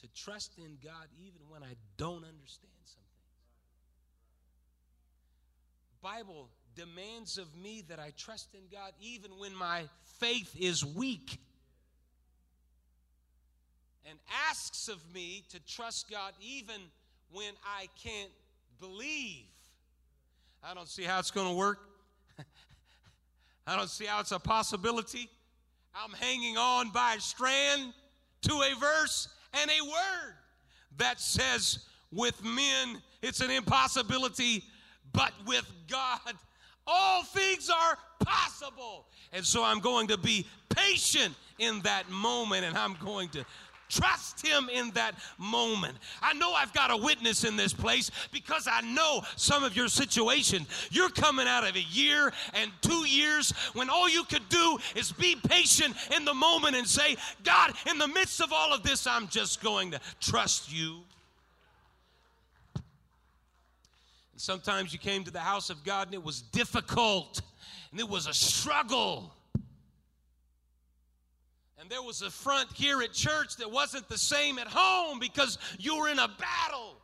to 0.00 0.08
trust 0.14 0.52
in 0.58 0.78
God 0.82 1.08
even 1.18 1.40
when 1.48 1.62
I 1.62 1.74
don't 1.96 2.24
understand 2.24 2.72
something. 2.84 3.02
The 5.90 6.08
Bible 6.08 6.48
demands 6.74 7.38
of 7.38 7.54
me 7.56 7.82
that 7.88 7.98
I 7.98 8.12
trust 8.16 8.54
in 8.54 8.68
God 8.70 8.92
even 9.00 9.32
when 9.38 9.54
my 9.54 9.88
faith 10.20 10.54
is 10.58 10.84
weak 10.84 11.40
and 14.08 14.18
asks 14.48 14.88
of 14.88 15.02
me 15.14 15.44
to 15.50 15.60
trust 15.66 16.10
God 16.10 16.32
even 16.40 16.80
when 17.32 17.52
I 17.64 17.88
can't 18.02 18.30
believe. 18.80 19.44
I 20.62 20.74
don't 20.74 20.88
see 20.88 21.04
how 21.04 21.18
it's 21.18 21.30
going 21.30 21.48
to 21.48 21.54
work. 21.54 21.78
I 23.66 23.76
don't 23.76 23.90
see 23.90 24.06
how 24.06 24.20
it's 24.20 24.32
a 24.32 24.38
possibility. 24.38 25.28
I'm 25.94 26.12
hanging 26.12 26.56
on 26.56 26.90
by 26.90 27.14
a 27.14 27.20
strand 27.20 27.92
to 28.42 28.52
a 28.52 28.78
verse 28.78 29.28
and 29.54 29.70
a 29.70 29.84
word 29.84 30.34
that 30.98 31.20
says, 31.20 31.80
with 32.12 32.42
men 32.44 33.02
it's 33.22 33.40
an 33.40 33.50
impossibility, 33.50 34.62
but 35.12 35.32
with 35.46 35.70
God 35.88 36.20
all 36.86 37.24
things 37.24 37.68
are 37.68 37.98
possible. 38.20 39.06
And 39.32 39.44
so 39.44 39.64
I'm 39.64 39.80
going 39.80 40.06
to 40.08 40.18
be 40.18 40.46
patient 40.68 41.34
in 41.58 41.80
that 41.82 42.08
moment 42.10 42.64
and 42.64 42.76
I'm 42.76 42.94
going 43.02 43.28
to 43.30 43.44
Trust 43.88 44.46
him 44.46 44.68
in 44.72 44.90
that 44.92 45.14
moment. 45.38 45.96
I 46.20 46.34
know 46.34 46.52
I've 46.52 46.72
got 46.72 46.90
a 46.90 46.96
witness 46.96 47.44
in 47.44 47.56
this 47.56 47.72
place 47.72 48.10
because 48.32 48.68
I 48.70 48.80
know 48.80 49.22
some 49.36 49.64
of 49.64 49.76
your 49.76 49.88
situation. 49.88 50.66
You're 50.90 51.10
coming 51.10 51.46
out 51.46 51.66
of 51.66 51.76
a 51.76 51.82
year 51.82 52.32
and 52.54 52.70
two 52.80 53.06
years 53.06 53.52
when 53.74 53.90
all 53.90 54.08
you 54.08 54.24
could 54.24 54.48
do 54.48 54.78
is 54.94 55.12
be 55.12 55.36
patient 55.48 55.94
in 56.14 56.24
the 56.24 56.34
moment 56.34 56.76
and 56.76 56.86
say, 56.86 57.16
God, 57.44 57.72
in 57.90 57.98
the 57.98 58.08
midst 58.08 58.40
of 58.40 58.52
all 58.52 58.72
of 58.72 58.82
this, 58.82 59.06
I'm 59.06 59.28
just 59.28 59.62
going 59.62 59.92
to 59.92 60.00
trust 60.20 60.72
you. 60.72 61.02
sometimes 64.36 64.92
you 64.92 64.98
came 64.98 65.24
to 65.24 65.30
the 65.30 65.40
house 65.40 65.70
of 65.70 65.82
God 65.82 66.08
and 66.08 66.14
it 66.14 66.22
was 66.22 66.42
difficult 66.42 67.40
and 67.90 67.98
it 67.98 68.08
was 68.08 68.26
a 68.26 68.34
struggle. 68.34 69.32
And 71.86 71.92
there 71.92 72.02
was 72.02 72.20
a 72.20 72.32
front 72.32 72.72
here 72.72 73.00
at 73.00 73.12
church 73.12 73.58
that 73.58 73.70
wasn't 73.70 74.08
the 74.08 74.18
same 74.18 74.58
at 74.58 74.66
home 74.66 75.20
because 75.20 75.56
you 75.78 75.96
were 75.96 76.08
in 76.08 76.18
a 76.18 76.26
battle 76.26 76.96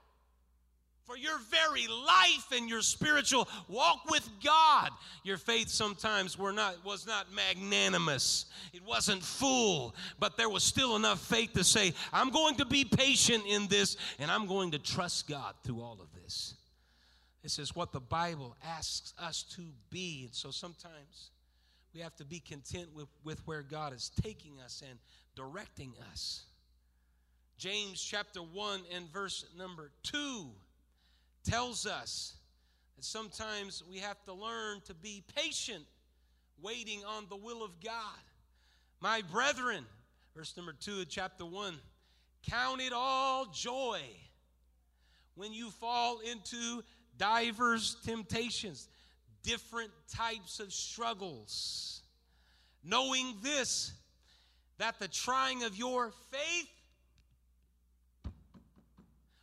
for 1.05 1.16
your 1.16 1.38
very 1.53 1.87
life 1.87 2.51
and 2.51 2.68
your 2.68 2.83
spiritual 2.83 3.49
walk 3.68 4.11
with 4.11 4.29
God. 4.42 4.90
Your 5.23 5.37
faith 5.37 5.68
sometimes 5.68 6.37
were 6.37 6.53
not, 6.53 6.85
was 6.85 7.07
not 7.07 7.33
magnanimous, 7.33 8.47
it 8.73 8.85
wasn't 8.85 9.23
full, 9.23 9.95
but 10.18 10.37
there 10.37 10.49
was 10.49 10.64
still 10.64 10.97
enough 10.97 11.21
faith 11.21 11.53
to 11.53 11.62
say, 11.62 11.95
I'm 12.12 12.31
going 12.31 12.57
to 12.57 12.64
be 12.64 12.85
patient 12.85 13.45
in 13.47 13.68
this 13.68 13.97
and 14.18 14.33
I'm 14.33 14.49
going 14.49 14.73
to 14.73 14.81
trust 14.81 15.29
God 15.29 15.55
through 15.62 15.81
all 15.81 15.99
of 16.01 16.09
this. 16.25 16.55
This 17.45 17.61
is 17.61 17.73
what 17.73 17.92
the 17.92 18.01
Bible 18.01 18.57
asks 18.64 19.14
us 19.16 19.45
to 19.55 19.62
be. 19.90 20.25
And 20.25 20.35
so 20.35 20.51
sometimes 20.51 21.31
we 21.94 22.00
have 22.00 22.16
to 22.16 22.24
be 22.24 22.40
content 22.40 22.88
with, 22.94 23.09
with 23.24 23.40
where 23.46 23.62
God 23.62 23.92
is 23.92 24.11
taking 24.22 24.61
us 24.61 24.83
and 24.88 24.98
directing 25.37 25.92
us. 26.11 26.44
James 27.59 28.02
chapter 28.02 28.40
1 28.40 28.81
and 28.94 29.12
verse 29.12 29.44
number 29.57 29.90
2 30.05 30.46
tells 31.44 31.87
us 31.87 32.35
that 32.96 33.05
sometimes 33.05 33.83
we 33.88 33.98
have 33.98 34.22
to 34.24 34.33
learn 34.33 34.81
to 34.87 34.94
be 34.94 35.22
patient, 35.37 35.85
waiting 36.61 37.02
on 37.05 37.26
the 37.28 37.37
will 37.37 37.62
of 37.62 37.70
God. 37.85 38.20
My 39.00 39.22
brethren, 39.31 39.85
verse 40.35 40.57
number 40.57 40.72
2 40.72 41.00
of 41.00 41.09
chapter 41.09 41.44
1 41.44 41.74
count 42.48 42.81
it 42.81 42.92
all 42.92 43.46
joy 43.46 44.00
when 45.37 45.52
you 45.52 45.70
fall 45.70 46.18
into 46.20 46.83
divers 47.16 47.96
temptations 48.05 48.88
different 49.42 49.90
types 50.12 50.61
of 50.61 50.72
struggles. 50.72 52.02
Knowing 52.85 53.35
this, 53.42 53.92
that 54.78 54.98
the 54.98 55.09
trying 55.09 55.62
of 55.62 55.76
your 55.76 56.12
faith, 56.31 56.68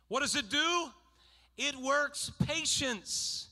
what 0.08 0.20
does 0.20 0.34
it 0.34 0.50
do? 0.50 0.88
It 1.56 1.76
works 1.76 2.32
patience. 2.44 3.48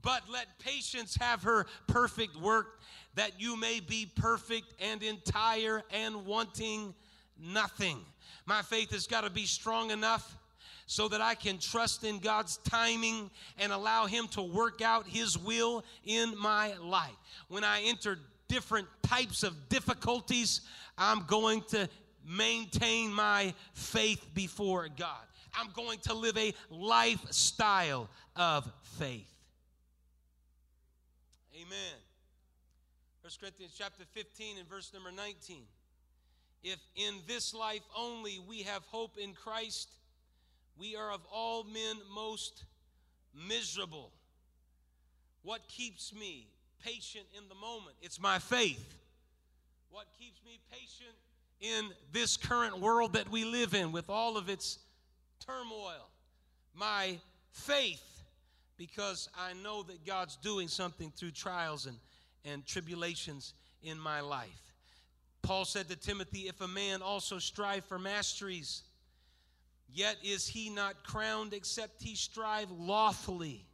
But 0.00 0.22
let 0.30 0.58
patience 0.58 1.16
have 1.20 1.42
her 1.44 1.66
perfect 1.86 2.36
work, 2.36 2.80
that 3.14 3.40
you 3.40 3.56
may 3.56 3.80
be 3.80 4.10
perfect 4.16 4.74
and 4.80 5.02
entire 5.02 5.82
and 5.90 6.26
wanting 6.26 6.94
nothing. 7.38 7.98
My 8.46 8.62
faith 8.62 8.90
has 8.90 9.06
got 9.06 9.22
to 9.22 9.30
be 9.30 9.46
strong 9.46 9.90
enough 9.90 10.36
so 10.86 11.08
that 11.08 11.20
I 11.20 11.34
can 11.34 11.58
trust 11.58 12.04
in 12.04 12.18
God's 12.18 12.58
timing 12.58 13.30
and 13.58 13.72
allow 13.72 14.06
Him 14.06 14.28
to 14.28 14.42
work 14.42 14.82
out 14.82 15.06
His 15.06 15.38
will 15.38 15.84
in 16.04 16.34
my 16.38 16.74
life. 16.74 17.16
When 17.48 17.64
I 17.64 17.82
enter 17.84 18.18
different 18.48 18.88
types 19.02 19.42
of 19.42 19.68
difficulties, 19.68 20.62
I'm 20.98 21.24
going 21.26 21.62
to 21.70 21.88
maintain 22.26 23.12
my 23.12 23.54
faith 23.72 24.24
before 24.34 24.88
God. 24.96 25.24
I'm 25.54 25.70
going 25.72 25.98
to 26.00 26.14
live 26.14 26.36
a 26.38 26.54
lifestyle 26.70 28.08
of 28.36 28.70
faith. 28.98 29.28
Amen. 31.54 31.94
1 33.22 33.30
Corinthians 33.40 33.74
chapter 33.76 34.04
15 34.14 34.58
and 34.58 34.68
verse 34.68 34.92
number 34.92 35.12
19. 35.12 35.62
If 36.64 36.78
in 36.96 37.14
this 37.26 37.54
life 37.54 37.82
only 37.96 38.38
we 38.48 38.62
have 38.62 38.82
hope 38.84 39.16
in 39.18 39.32
Christ, 39.32 39.88
we 40.78 40.96
are 40.96 41.12
of 41.12 41.20
all 41.32 41.64
men 41.64 41.96
most 42.14 42.64
miserable. 43.48 44.10
What 45.42 45.66
keeps 45.68 46.14
me 46.14 46.46
patient 46.84 47.26
in 47.36 47.48
the 47.48 47.54
moment? 47.54 47.96
It's 48.00 48.20
my 48.20 48.38
faith. 48.38 48.98
What 49.90 50.06
keeps 50.18 50.40
me 50.44 50.58
patient 50.70 51.14
in 51.60 51.90
this 52.12 52.36
current 52.36 52.78
world 52.80 53.12
that 53.14 53.30
we 53.30 53.44
live 53.44 53.74
in 53.74 53.92
with 53.92 54.08
all 54.08 54.36
of 54.36 54.48
its 54.48 54.78
turmoil? 55.44 56.08
My 56.74 57.18
faith, 57.50 58.22
because 58.76 59.28
I 59.38 59.52
know 59.62 59.82
that 59.84 60.06
God's 60.06 60.36
doing 60.36 60.68
something 60.68 61.12
through 61.14 61.32
trials 61.32 61.86
and, 61.86 61.98
and 62.44 62.64
tribulations 62.66 63.54
in 63.82 63.98
my 63.98 64.20
life. 64.20 64.72
Paul 65.42 65.64
said 65.64 65.88
to 65.88 65.96
Timothy, 65.96 66.48
If 66.48 66.60
a 66.60 66.68
man 66.68 67.02
also 67.02 67.38
strive 67.38 67.84
for 67.84 67.98
masteries, 67.98 68.82
Yet 69.94 70.16
is 70.22 70.48
he 70.48 70.70
not 70.70 71.04
crowned 71.04 71.52
except 71.52 72.02
he 72.02 72.14
strive 72.14 72.70
lawfully. 72.70 73.66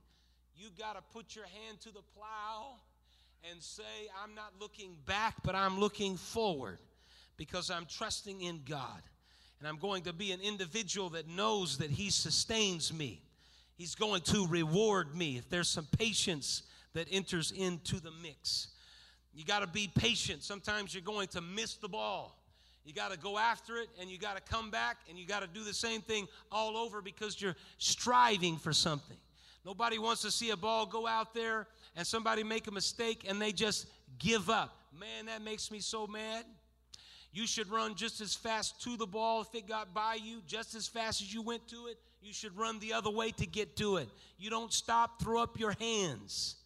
You 0.57 0.69
got 0.77 0.97
to 0.97 1.03
put 1.13 1.37
your 1.37 1.45
hand 1.45 1.81
to 1.83 1.93
the 1.93 2.03
plow 2.17 2.75
and 3.49 3.63
say, 3.63 3.83
I'm 4.23 4.35
not 4.35 4.53
looking 4.61 4.97
back, 5.07 5.37
but 5.45 5.55
I'm 5.55 5.79
looking 5.79 6.17
forward 6.17 6.79
because 7.37 7.71
I'm 7.71 7.87
trusting 7.87 8.41
in 8.41 8.63
God. 8.69 9.01
And 9.61 9.69
I'm 9.69 9.77
going 9.77 10.03
to 10.05 10.13
be 10.13 10.33
an 10.33 10.41
individual 10.41 11.11
that 11.11 11.29
knows 11.29 11.79
that 11.79 11.91
he 11.91 12.11
sustains 12.11 12.93
me. 12.93 13.23
He's 13.77 13.95
going 13.95 14.23
to 14.23 14.47
reward 14.49 15.15
me 15.17 15.37
if 15.37 15.49
there's 15.49 15.69
some 15.69 15.87
patience 15.99 16.63
that 16.95 17.07
enters 17.13 17.53
into 17.53 18.01
the 18.01 18.11
mix. 18.23 18.69
You 19.33 19.45
got 19.45 19.61
to 19.61 19.69
be 19.69 19.89
patient. 19.95 20.43
Sometimes 20.43 20.93
you're 20.93 21.03
going 21.03 21.29
to 21.29 21.41
miss 21.41 21.75
the 21.75 21.89
ball. 21.89 22.38
You 22.89 22.95
got 22.95 23.13
to 23.13 23.19
go 23.19 23.37
after 23.37 23.77
it 23.77 23.91
and 24.01 24.09
you 24.09 24.17
got 24.17 24.37
to 24.37 24.43
come 24.51 24.71
back 24.71 24.97
and 25.11 25.19
you 25.19 25.27
got 25.27 25.43
to 25.43 25.47
do 25.47 25.63
the 25.63 25.75
same 25.75 26.01
thing 26.01 26.27
all 26.51 26.75
over 26.75 27.03
because 27.03 27.39
you're 27.39 27.55
striving 27.77 28.57
for 28.57 28.73
something. 28.73 29.19
Nobody 29.63 29.99
wants 29.99 30.23
to 30.23 30.31
see 30.31 30.49
a 30.53 30.57
ball 30.57 30.87
go 30.87 31.07
out 31.07 31.35
there 31.35 31.67
and 31.97 32.07
somebody 32.07 32.43
make 32.43 32.67
a 32.67 32.71
mistake 32.71 33.27
and 33.29 33.43
they 33.43 33.53
just 33.53 33.89
give 34.19 34.49
up. 34.49 34.75
Man, 34.99 35.27
that 35.27 35.43
makes 35.43 35.71
me 35.71 35.81
so 35.81 36.07
mad. 36.07 36.47
You 37.31 37.47
should 37.47 37.69
run 37.71 37.95
just 37.95 38.23
as 38.23 38.35
fast 38.35 38.81
to 38.85 38.97
the 38.97 39.07
ball 39.07 39.43
if 39.43 39.55
it 39.55 39.69
got 39.69 39.93
by 39.93 40.15
you, 40.15 40.41
just 40.47 40.75
as 40.75 40.89
fast 40.89 41.21
as 41.21 41.35
you 41.35 41.43
went 41.43 41.69
to 41.69 41.89
it. 41.89 41.99
You 42.23 42.33
should 42.33 42.57
run 42.57 42.79
the 42.79 42.95
other 42.95 43.11
way 43.11 43.33
to 43.33 43.45
get 43.45 43.77
to 43.77 43.99
it. 43.99 44.09
You 44.39 44.49
don't 44.49 44.73
stop, 44.73 45.21
throw 45.21 45.43
up 45.43 45.61
your 45.61 45.73
hands. 45.79 46.57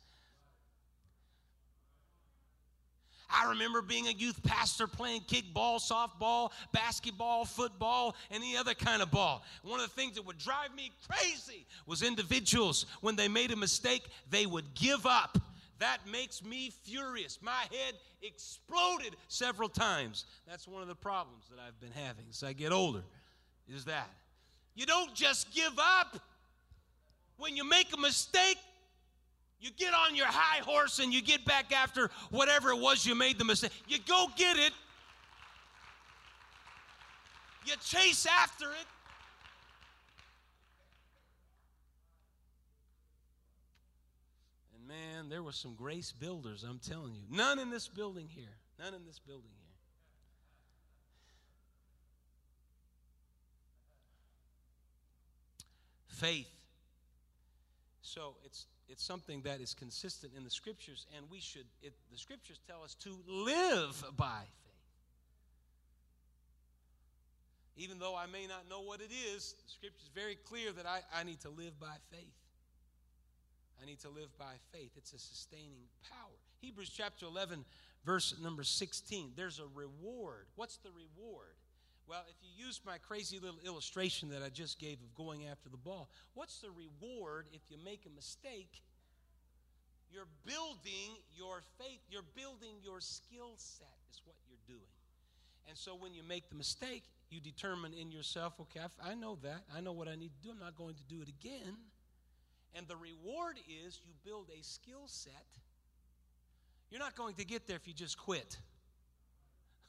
I 3.32 3.48
remember 3.50 3.82
being 3.82 4.08
a 4.08 4.12
youth 4.12 4.42
pastor 4.42 4.86
playing 4.86 5.22
kickball, 5.22 5.80
softball, 5.80 6.50
basketball, 6.72 7.44
football, 7.44 8.14
any 8.30 8.56
other 8.56 8.74
kind 8.74 9.02
of 9.02 9.10
ball. 9.10 9.44
One 9.62 9.80
of 9.80 9.86
the 9.86 9.94
things 9.94 10.16
that 10.16 10.26
would 10.26 10.38
drive 10.38 10.74
me 10.74 10.92
crazy 11.08 11.66
was 11.86 12.02
individuals, 12.02 12.86
when 13.00 13.16
they 13.16 13.28
made 13.28 13.50
a 13.50 13.56
mistake, 13.56 14.02
they 14.30 14.46
would 14.46 14.74
give 14.74 15.06
up. 15.06 15.38
That 15.78 15.98
makes 16.06 16.44
me 16.44 16.70
furious. 16.84 17.38
My 17.42 17.62
head 17.70 17.94
exploded 18.22 19.16
several 19.28 19.68
times. 19.68 20.26
That's 20.46 20.68
one 20.68 20.82
of 20.82 20.88
the 20.88 20.94
problems 20.94 21.44
that 21.50 21.58
I've 21.60 21.80
been 21.80 21.90
having 21.90 22.24
as 22.30 22.42
I 22.42 22.52
get 22.52 22.70
older, 22.70 23.02
is 23.68 23.86
that. 23.86 24.08
You 24.74 24.86
don't 24.86 25.12
just 25.14 25.52
give 25.52 25.78
up. 25.78 26.18
When 27.36 27.56
you 27.56 27.64
make 27.64 27.92
a 27.92 27.96
mistake, 27.96 28.58
you 29.62 29.70
get 29.70 29.94
on 29.94 30.16
your 30.16 30.26
high 30.26 30.58
horse 30.58 30.98
and 30.98 31.14
you 31.14 31.22
get 31.22 31.44
back 31.44 31.72
after 31.72 32.10
whatever 32.30 32.70
it 32.70 32.78
was 32.78 33.06
you 33.06 33.14
made 33.14 33.38
the 33.38 33.44
mistake. 33.44 33.70
You 33.86 33.98
go 34.06 34.26
get 34.36 34.56
it. 34.58 34.72
You 37.64 37.74
chase 37.80 38.26
after 38.26 38.64
it. 38.64 38.86
And 44.76 44.88
man, 44.88 45.28
there 45.28 45.44
were 45.44 45.52
some 45.52 45.74
grace 45.74 46.10
builders, 46.10 46.64
I'm 46.68 46.80
telling 46.80 47.14
you. 47.14 47.22
None 47.30 47.60
in 47.60 47.70
this 47.70 47.86
building 47.86 48.26
here. 48.28 48.44
None 48.80 48.94
in 48.94 49.06
this 49.06 49.20
building 49.20 49.52
here. 49.56 49.68
Faith. 56.08 56.50
So 58.02 58.34
it's 58.44 58.66
it's 58.92 59.02
something 59.02 59.40
that 59.42 59.60
is 59.60 59.72
consistent 59.72 60.34
in 60.36 60.44
the 60.44 60.50
scriptures, 60.50 61.06
and 61.16 61.24
we 61.30 61.40
should, 61.40 61.64
it, 61.82 61.94
the 62.12 62.18
scriptures 62.18 62.60
tell 62.68 62.82
us 62.84 62.94
to 62.94 63.16
live 63.26 64.04
by 64.18 64.42
faith. 64.64 64.72
Even 67.74 67.98
though 67.98 68.14
I 68.14 68.26
may 68.26 68.46
not 68.46 68.68
know 68.68 68.82
what 68.82 69.00
it 69.00 69.10
is, 69.34 69.54
the 69.64 69.70
scripture 69.70 70.02
is 70.02 70.10
very 70.14 70.34
clear 70.34 70.72
that 70.72 70.84
I, 70.84 71.00
I 71.18 71.24
need 71.24 71.40
to 71.40 71.48
live 71.48 71.80
by 71.80 71.96
faith. 72.10 72.36
I 73.82 73.86
need 73.86 74.00
to 74.00 74.10
live 74.10 74.28
by 74.38 74.52
faith. 74.72 74.90
It's 74.96 75.14
a 75.14 75.18
sustaining 75.18 75.88
power. 76.10 76.36
Hebrews 76.60 76.92
chapter 76.94 77.24
11, 77.24 77.64
verse 78.04 78.34
number 78.42 78.62
16. 78.62 79.32
There's 79.34 79.58
a 79.58 79.66
reward. 79.74 80.46
What's 80.54 80.76
the 80.76 80.90
reward? 80.90 81.56
Well, 82.08 82.22
if 82.28 82.36
you 82.42 82.66
use 82.66 82.80
my 82.84 82.98
crazy 82.98 83.38
little 83.38 83.60
illustration 83.64 84.28
that 84.30 84.42
I 84.42 84.48
just 84.48 84.78
gave 84.78 84.98
of 85.00 85.14
going 85.14 85.46
after 85.46 85.68
the 85.68 85.76
ball, 85.76 86.10
what's 86.34 86.60
the 86.60 86.68
reward 86.70 87.46
if 87.52 87.62
you 87.68 87.76
make 87.84 88.06
a 88.06 88.14
mistake? 88.14 88.82
You're 90.12 90.28
building 90.44 91.16
your 91.34 91.62
faith, 91.78 92.00
you're 92.10 92.26
building 92.36 92.74
your 92.82 93.00
skill 93.00 93.54
set, 93.56 93.96
is 94.10 94.20
what 94.24 94.36
you're 94.46 94.76
doing. 94.76 94.90
And 95.68 95.76
so 95.78 95.94
when 95.94 96.12
you 96.12 96.22
make 96.22 96.48
the 96.50 96.56
mistake, 96.56 97.04
you 97.30 97.40
determine 97.40 97.94
in 97.94 98.10
yourself, 98.10 98.54
okay, 98.60 98.80
I 99.02 99.14
know 99.14 99.38
that. 99.42 99.62
I 99.74 99.80
know 99.80 99.92
what 99.92 100.08
I 100.08 100.16
need 100.16 100.32
to 100.34 100.48
do. 100.48 100.50
I'm 100.50 100.58
not 100.58 100.76
going 100.76 100.96
to 100.96 101.04
do 101.04 101.22
it 101.22 101.28
again. 101.28 101.76
And 102.74 102.86
the 102.88 102.96
reward 102.96 103.56
is 103.86 104.00
you 104.04 104.12
build 104.24 104.48
a 104.50 104.62
skill 104.62 105.04
set. 105.06 105.46
You're 106.90 107.00
not 107.00 107.16
going 107.16 107.36
to 107.36 107.44
get 107.44 107.66
there 107.66 107.76
if 107.76 107.86
you 107.86 107.94
just 107.94 108.18
quit. 108.18 108.58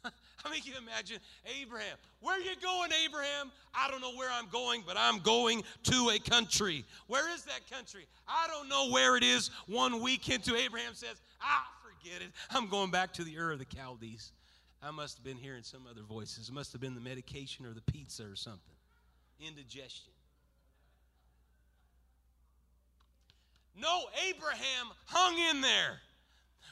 I 0.45 0.51
mean, 0.51 0.61
you 0.63 0.73
imagine 0.77 1.19
Abraham. 1.61 1.97
Where 2.19 2.39
you 2.39 2.51
going, 2.61 2.91
Abraham? 3.05 3.51
I 3.73 3.89
don't 3.89 4.01
know 4.01 4.13
where 4.15 4.29
I'm 4.31 4.49
going, 4.49 4.83
but 4.85 4.97
I'm 4.97 5.19
going 5.19 5.63
to 5.83 6.11
a 6.13 6.19
country. 6.19 6.85
Where 7.07 7.33
is 7.33 7.43
that 7.43 7.69
country? 7.71 8.05
I 8.27 8.47
don't 8.47 8.67
know 8.67 8.91
where 8.91 9.15
it 9.15 9.23
is. 9.23 9.49
One 9.67 10.01
week 10.01 10.29
into 10.29 10.55
Abraham 10.55 10.93
says, 10.93 11.21
Ah, 11.41 11.67
forget 11.81 12.21
it. 12.21 12.31
I'm 12.51 12.67
going 12.67 12.91
back 12.91 13.13
to 13.13 13.23
the 13.23 13.37
Ur 13.37 13.51
of 13.51 13.59
the 13.59 13.65
Chaldees. 13.65 14.31
I 14.81 14.91
must 14.91 15.17
have 15.17 15.23
been 15.23 15.37
hearing 15.37 15.63
some 15.63 15.87
other 15.89 16.01
voices. 16.01 16.49
It 16.49 16.53
must 16.53 16.73
have 16.73 16.81
been 16.81 16.95
the 16.95 17.01
medication 17.01 17.65
or 17.65 17.73
the 17.73 17.81
pizza 17.81 18.23
or 18.23 18.35
something. 18.35 18.75
Indigestion. 19.39 20.11
No, 23.79 24.03
Abraham 24.29 24.87
hung 25.05 25.37
in 25.55 25.61
there 25.61 25.99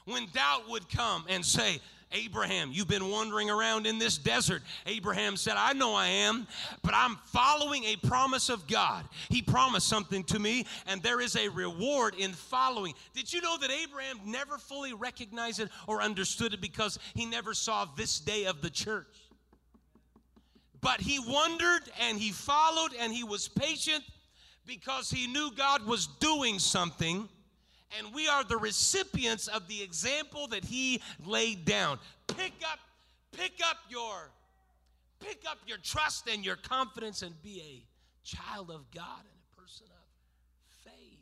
when 0.05 0.27
doubt 0.33 0.69
would 0.69 0.89
come 0.89 1.25
and 1.29 1.45
say, 1.45 1.79
Abraham, 2.13 2.71
you've 2.73 2.87
been 2.87 3.09
wandering 3.09 3.49
around 3.49 3.87
in 3.87 3.97
this 3.97 4.17
desert. 4.17 4.61
Abraham 4.85 5.37
said, 5.37 5.53
I 5.55 5.73
know 5.73 5.93
I 5.93 6.07
am, 6.07 6.45
but 6.81 6.93
I'm 6.93 7.17
following 7.27 7.85
a 7.85 7.95
promise 7.95 8.49
of 8.49 8.67
God. 8.67 9.05
He 9.29 9.41
promised 9.41 9.87
something 9.87 10.23
to 10.25 10.39
me, 10.39 10.65
and 10.87 11.01
there 11.01 11.21
is 11.21 11.35
a 11.35 11.47
reward 11.49 12.15
in 12.15 12.33
following. 12.33 12.93
Did 13.13 13.31
you 13.31 13.41
know 13.41 13.57
that 13.57 13.71
Abraham 13.71 14.19
never 14.25 14.57
fully 14.57 14.93
recognized 14.93 15.61
it 15.61 15.69
or 15.87 16.01
understood 16.01 16.53
it 16.53 16.61
because 16.61 16.99
he 17.13 17.25
never 17.25 17.53
saw 17.53 17.85
this 17.95 18.19
day 18.19 18.45
of 18.45 18.61
the 18.61 18.69
church? 18.69 19.07
But 20.81 20.99
he 20.99 21.19
wondered 21.19 21.83
and 22.01 22.17
he 22.17 22.31
followed 22.31 22.93
and 22.99 23.13
he 23.13 23.23
was 23.23 23.47
patient 23.47 24.03
because 24.65 25.09
he 25.09 25.27
knew 25.27 25.51
God 25.55 25.85
was 25.85 26.07
doing 26.07 26.59
something 26.59 27.29
and 27.97 28.13
we 28.13 28.27
are 28.27 28.43
the 28.43 28.57
recipients 28.57 29.47
of 29.47 29.67
the 29.67 29.81
example 29.81 30.47
that 30.47 30.63
he 30.63 31.01
laid 31.25 31.65
down. 31.65 31.99
Pick 32.27 32.53
up, 32.69 32.79
pick 33.31 33.53
up 33.67 33.77
your, 33.89 34.31
pick 35.19 35.43
up 35.49 35.57
your 35.67 35.77
trust 35.77 36.27
and 36.27 36.45
your 36.45 36.55
confidence 36.55 37.21
and 37.21 37.39
be 37.41 37.61
a 37.61 38.27
child 38.27 38.69
of 38.69 38.89
God 38.91 39.19
and 39.19 39.37
a 39.51 39.61
person 39.61 39.87
of 39.87 40.91
faith. 40.91 41.19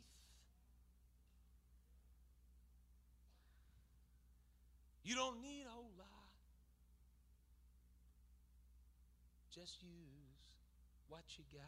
You 5.02 5.14
don't 5.14 5.40
need 5.42 5.64
a 5.66 5.70
whole 5.70 5.90
lot. 5.98 6.06
Just 9.52 9.82
use 9.82 9.90
what 11.08 11.24
you 11.36 11.44
got. 11.52 11.64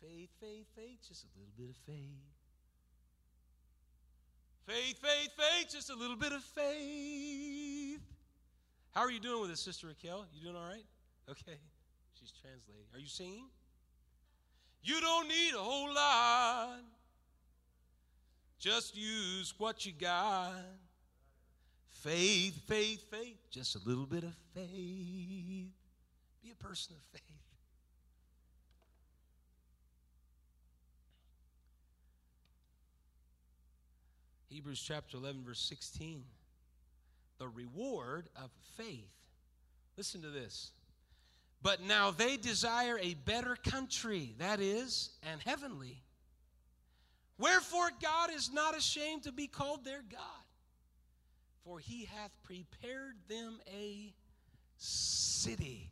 Faith, 0.00 0.30
faith, 0.40 0.66
faith, 0.74 0.98
just 1.06 1.24
a 1.24 1.28
little 1.38 1.52
bit 1.58 1.68
of 1.70 1.76
faith. 1.84 2.37
Faith, 4.68 4.98
faith, 4.98 5.30
faith, 5.34 5.70
just 5.70 5.88
a 5.88 5.94
little 5.94 6.14
bit 6.14 6.30
of 6.32 6.42
faith. 6.42 8.02
How 8.90 9.00
are 9.00 9.10
you 9.10 9.18
doing 9.18 9.40
with 9.40 9.50
it, 9.50 9.56
Sister 9.56 9.86
Raquel? 9.86 10.26
You 10.34 10.42
doing 10.42 10.56
all 10.56 10.68
right? 10.68 10.84
Okay. 11.30 11.56
She's 12.20 12.34
translating. 12.42 12.84
Are 12.92 12.98
you 12.98 13.06
singing? 13.06 13.46
You 14.82 15.00
don't 15.00 15.26
need 15.26 15.54
a 15.54 15.58
whole 15.58 15.94
lot. 15.94 16.80
Just 18.58 18.94
use 18.94 19.54
what 19.56 19.86
you 19.86 19.92
got. 19.98 20.52
Faith, 22.02 22.60
faith, 22.66 23.10
faith. 23.10 23.38
Just 23.50 23.74
a 23.74 23.88
little 23.88 24.04
bit 24.04 24.24
of 24.24 24.34
faith. 24.54 25.72
Be 26.42 26.50
a 26.52 26.62
person 26.62 26.94
of 26.94 27.02
faith. 27.10 27.22
Hebrews 34.48 34.80
chapter 34.80 35.16
11, 35.16 35.44
verse 35.44 35.60
16. 35.60 36.24
The 37.38 37.48
reward 37.48 38.28
of 38.36 38.50
faith. 38.76 39.10
Listen 39.96 40.22
to 40.22 40.28
this. 40.28 40.72
But 41.62 41.82
now 41.82 42.10
they 42.10 42.36
desire 42.36 42.98
a 43.00 43.14
better 43.14 43.56
country, 43.56 44.34
that 44.38 44.60
is, 44.60 45.10
and 45.30 45.40
heavenly. 45.42 46.02
Wherefore 47.36 47.90
God 48.02 48.30
is 48.32 48.52
not 48.52 48.76
ashamed 48.76 49.24
to 49.24 49.32
be 49.32 49.46
called 49.46 49.84
their 49.84 50.02
God, 50.10 50.44
for 51.64 51.78
he 51.78 52.08
hath 52.16 52.30
prepared 52.42 53.16
them 53.28 53.60
a 53.72 54.12
city. 54.76 55.90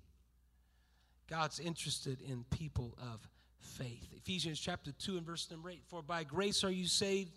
God's 1.29 1.59
interested 1.59 2.21
in 2.23 2.45
people 2.51 2.97
of 3.01 3.29
faith. 3.59 4.09
Ephesians 4.17 4.61
chapter 4.61 4.93
2 4.93 5.19
and 5.19 5.27
verse 5.27 5.49
number 5.51 5.71
8. 5.71 5.83
For 5.89 6.03
by 6.03 6.25
grace 6.25 6.63
are 6.65 6.71
you 6.71 6.87
saved 6.87 7.33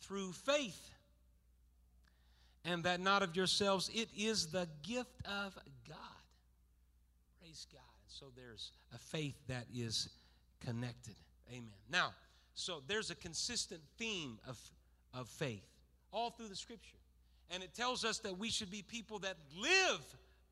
through 0.00 0.32
faith. 0.32 0.90
And 2.64 2.84
that 2.84 3.00
not 3.00 3.22
of 3.22 3.36
yourselves, 3.36 3.90
it 3.94 4.08
is 4.16 4.48
the 4.48 4.68
gift 4.82 5.24
of 5.24 5.56
God. 5.88 5.96
Praise 7.40 7.66
God. 7.72 7.80
And 7.80 8.12
So 8.12 8.26
there's 8.36 8.72
a 8.94 8.98
faith 8.98 9.36
that 9.48 9.64
is 9.74 10.10
connected. 10.64 11.14
Amen. 11.50 11.70
Now, 11.90 12.12
so 12.54 12.82
there's 12.86 13.10
a 13.10 13.14
consistent 13.14 13.80
theme 13.96 14.38
of, 14.46 14.58
of 15.14 15.28
faith 15.28 15.64
all 16.12 16.30
through 16.30 16.48
the 16.48 16.56
scripture. 16.56 16.96
And 17.50 17.62
it 17.62 17.74
tells 17.74 18.04
us 18.04 18.18
that 18.20 18.38
we 18.38 18.50
should 18.50 18.70
be 18.70 18.82
people 18.82 19.20
that 19.20 19.36
live 19.56 20.00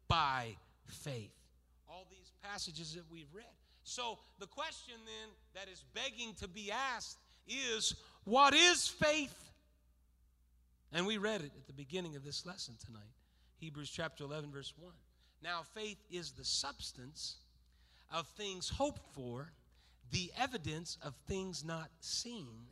by 0.08 0.56
faith. 0.86 1.34
All 1.88 2.06
these 2.10 2.32
passages 2.42 2.94
that 2.94 3.04
we've 3.10 3.32
read. 3.34 3.44
So 3.84 4.18
the 4.38 4.46
question 4.46 4.94
then 5.04 5.30
that 5.54 5.70
is 5.70 5.84
begging 5.94 6.34
to 6.40 6.48
be 6.48 6.72
asked 6.72 7.18
is 7.46 7.94
what 8.24 8.54
is 8.54 8.88
faith? 8.88 9.34
And 10.92 11.06
we 11.06 11.18
read 11.18 11.42
it 11.42 11.52
at 11.56 11.66
the 11.66 11.72
beginning 11.72 12.16
of 12.16 12.24
this 12.24 12.46
lesson 12.46 12.74
tonight 12.84 13.02
Hebrews 13.58 13.90
chapter 13.90 14.24
11, 14.24 14.50
verse 14.50 14.72
1. 14.78 14.92
Now, 15.42 15.62
faith 15.74 15.98
is 16.10 16.32
the 16.32 16.44
substance 16.44 17.36
of 18.12 18.26
things 18.28 18.68
hoped 18.68 19.02
for, 19.14 19.52
the 20.10 20.30
evidence 20.38 20.98
of 21.02 21.14
things 21.26 21.64
not 21.64 21.90
seen. 22.00 22.66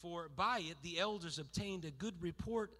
For 0.00 0.28
by 0.34 0.60
it 0.60 0.76
the 0.82 0.98
elders 0.98 1.38
obtained 1.38 1.84
a 1.84 1.90
good 1.90 2.14
report. 2.20 2.72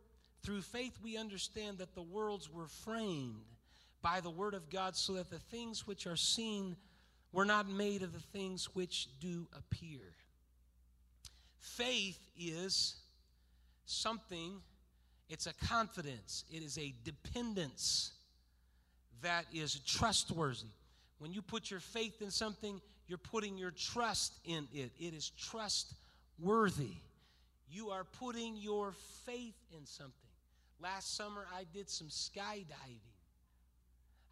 Through 0.43 0.63
faith 0.63 0.99
we 1.03 1.17
understand 1.17 1.79
that 1.79 1.95
the 1.95 2.03
worlds 2.03 2.51
were 2.51 2.67
framed 2.67 3.45
by 4.03 4.21
the 4.21 4.31
word 4.31 4.55
of 4.55 4.69
God, 4.69 4.97
so 4.97 5.13
that 5.15 5.31
the 5.31 5.39
things 5.39 5.87
which 5.87 6.07
are 6.09 6.17
seen 6.17 6.77
were 7.31 7.45
not 7.45 7.69
made 7.69 8.03
of 8.03 8.13
the 8.13 8.19
things 8.19 8.75
which 8.75 9.09
do 9.21 9.47
appear. 9.57 10.01
Faith 11.63 12.19
is 12.37 12.97
something, 13.87 14.61
it's 15.29 15.47
a 15.47 15.55
confidence, 15.67 16.45
it 16.53 16.63
is 16.63 16.77
a 16.77 16.93
dependence 17.05 18.13
that 19.23 19.47
is 19.55 19.79
trustworthy. 19.87 20.67
When 21.19 21.33
you 21.33 21.41
put 21.41 21.71
your 21.71 21.79
faith 21.79 22.21
in 22.21 22.33
something, 22.33 22.81
you're 23.07 23.17
putting 23.17 23.57
your 23.57 23.71
trust 23.71 24.33
in 24.45 24.67
it. 24.73 24.91
It 24.99 25.15
is 25.15 25.31
trustworthy. 25.31 26.97
You 27.71 27.91
are 27.91 28.05
putting 28.05 28.57
your 28.57 28.93
faith 29.25 29.55
in 29.77 29.87
something. 29.87 30.13
Last 30.81 31.17
summer, 31.17 31.47
I 31.55 31.65
did 31.73 31.89
some 31.89 32.09
skydiving. 32.09 32.99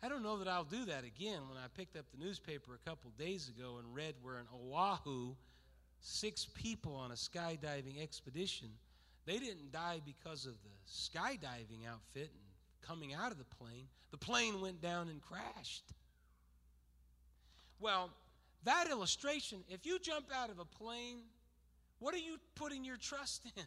I 0.02 0.08
don't 0.08 0.22
know 0.22 0.38
that 0.38 0.48
I'll 0.48 0.64
do 0.64 0.84
that 0.86 1.04
again 1.04 1.42
when 1.48 1.58
I 1.58 1.66
picked 1.76 1.96
up 1.96 2.06
the 2.10 2.24
newspaper 2.24 2.72
a 2.74 2.88
couple 2.88 3.10
days 3.18 3.48
ago 3.48 3.76
and 3.78 3.94
read 3.94 4.14
where 4.22 4.38
in 4.38 4.46
Oahu, 4.52 5.34
six 6.00 6.46
people 6.54 6.94
on 6.94 7.10
a 7.10 7.14
skydiving 7.14 8.02
expedition. 8.02 8.68
They 9.26 9.38
didn't 9.38 9.72
die 9.72 10.00
because 10.04 10.46
of 10.46 10.54
the 10.62 10.70
skydiving 10.88 11.86
outfit 11.88 12.30
and 12.32 12.42
coming 12.82 13.14
out 13.14 13.32
of 13.32 13.38
the 13.38 13.44
plane. 13.44 13.86
The 14.10 14.16
plane 14.18 14.60
went 14.60 14.80
down 14.80 15.08
and 15.08 15.20
crashed. 15.22 15.84
Well, 17.78 18.10
that 18.64 18.88
illustration, 18.90 19.64
if 19.68 19.86
you 19.86 19.98
jump 19.98 20.26
out 20.34 20.50
of 20.50 20.58
a 20.58 20.64
plane, 20.64 21.18
what 21.98 22.14
are 22.14 22.18
you 22.18 22.38
putting 22.54 22.84
your 22.84 22.96
trust 22.96 23.44
in? 23.56 23.64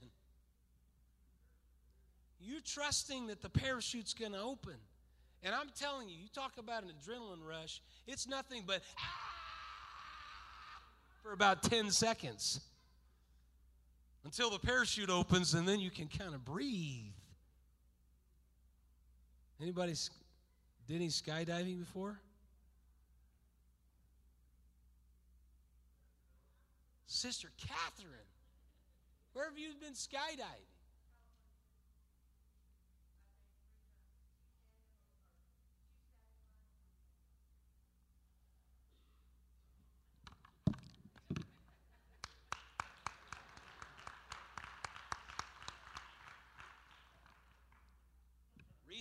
You're 2.39 2.61
trusting 2.61 3.27
that 3.27 3.41
the 3.41 3.49
parachute's 3.49 4.13
going 4.13 4.33
to 4.33 4.41
open 4.41 4.75
And 5.43 5.53
I'm 5.53 5.69
telling 5.77 6.09
you, 6.09 6.15
you 6.15 6.27
talk 6.33 6.53
about 6.57 6.83
an 6.83 6.89
adrenaline 6.89 7.45
rush, 7.47 7.81
it's 8.07 8.27
nothing 8.27 8.63
but 8.65 8.81
ah! 8.97 9.32
For 11.23 11.31
about 11.31 11.63
10 11.63 11.89
seconds 11.89 12.59
until 14.25 14.49
the 14.49 14.59
parachute 14.59 15.09
opens 15.09 15.53
and 15.53 15.67
then 15.67 15.79
you 15.79 15.89
can 15.89 16.07
kind 16.07 16.35
of 16.35 16.43
breathe. 16.43 17.13
Anybody 19.61 19.93
did 20.87 20.95
any 20.97 21.07
skydiving 21.07 21.79
before? 21.79 22.19
Sister 27.05 27.49
Catherine, 27.57 28.11
where 29.31 29.45
have 29.45 29.57
you 29.57 29.69
been 29.79 29.93
skydiving? 29.93 30.72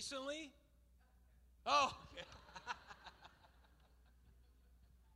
Recently? 0.03 0.51
Oh, 1.65 1.95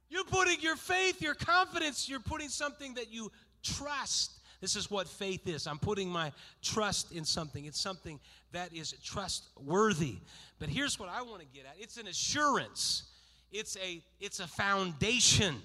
you're 0.10 0.24
putting 0.24 0.62
your 0.62 0.78
faith, 0.78 1.22
your 1.22 1.34
confidence, 1.34 2.08
you're 2.08 2.22
putting 2.22 2.48
something 2.48 2.94
that 2.94 3.12
you 3.12 3.30
trust. 3.64 4.32
This 4.62 4.78
is 4.78 4.90
what 4.90 5.10
faith 5.10 5.46
is. 5.46 5.68
I'm 5.68 5.78
putting 5.78 6.08
my 6.08 6.32
trust 6.62 7.12
in 7.12 7.26
something. 7.26 7.66
It's 7.66 7.82
something 7.82 8.18
that 8.54 8.74
is 8.74 8.94
trustworthy. 9.04 10.20
But 10.58 10.70
here's 10.70 10.98
what 10.98 11.10
I 11.10 11.22
want 11.22 11.42
to 11.42 11.48
get 11.48 11.66
at. 11.66 11.76
It's 11.78 11.98
an 11.98 12.08
assurance. 12.08 13.12
It's 13.52 13.76
a 13.86 14.02
it's 14.22 14.40
a 14.40 14.48
foundation. 14.48 15.62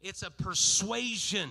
It's 0.00 0.22
a 0.22 0.30
persuasion. 0.30 1.50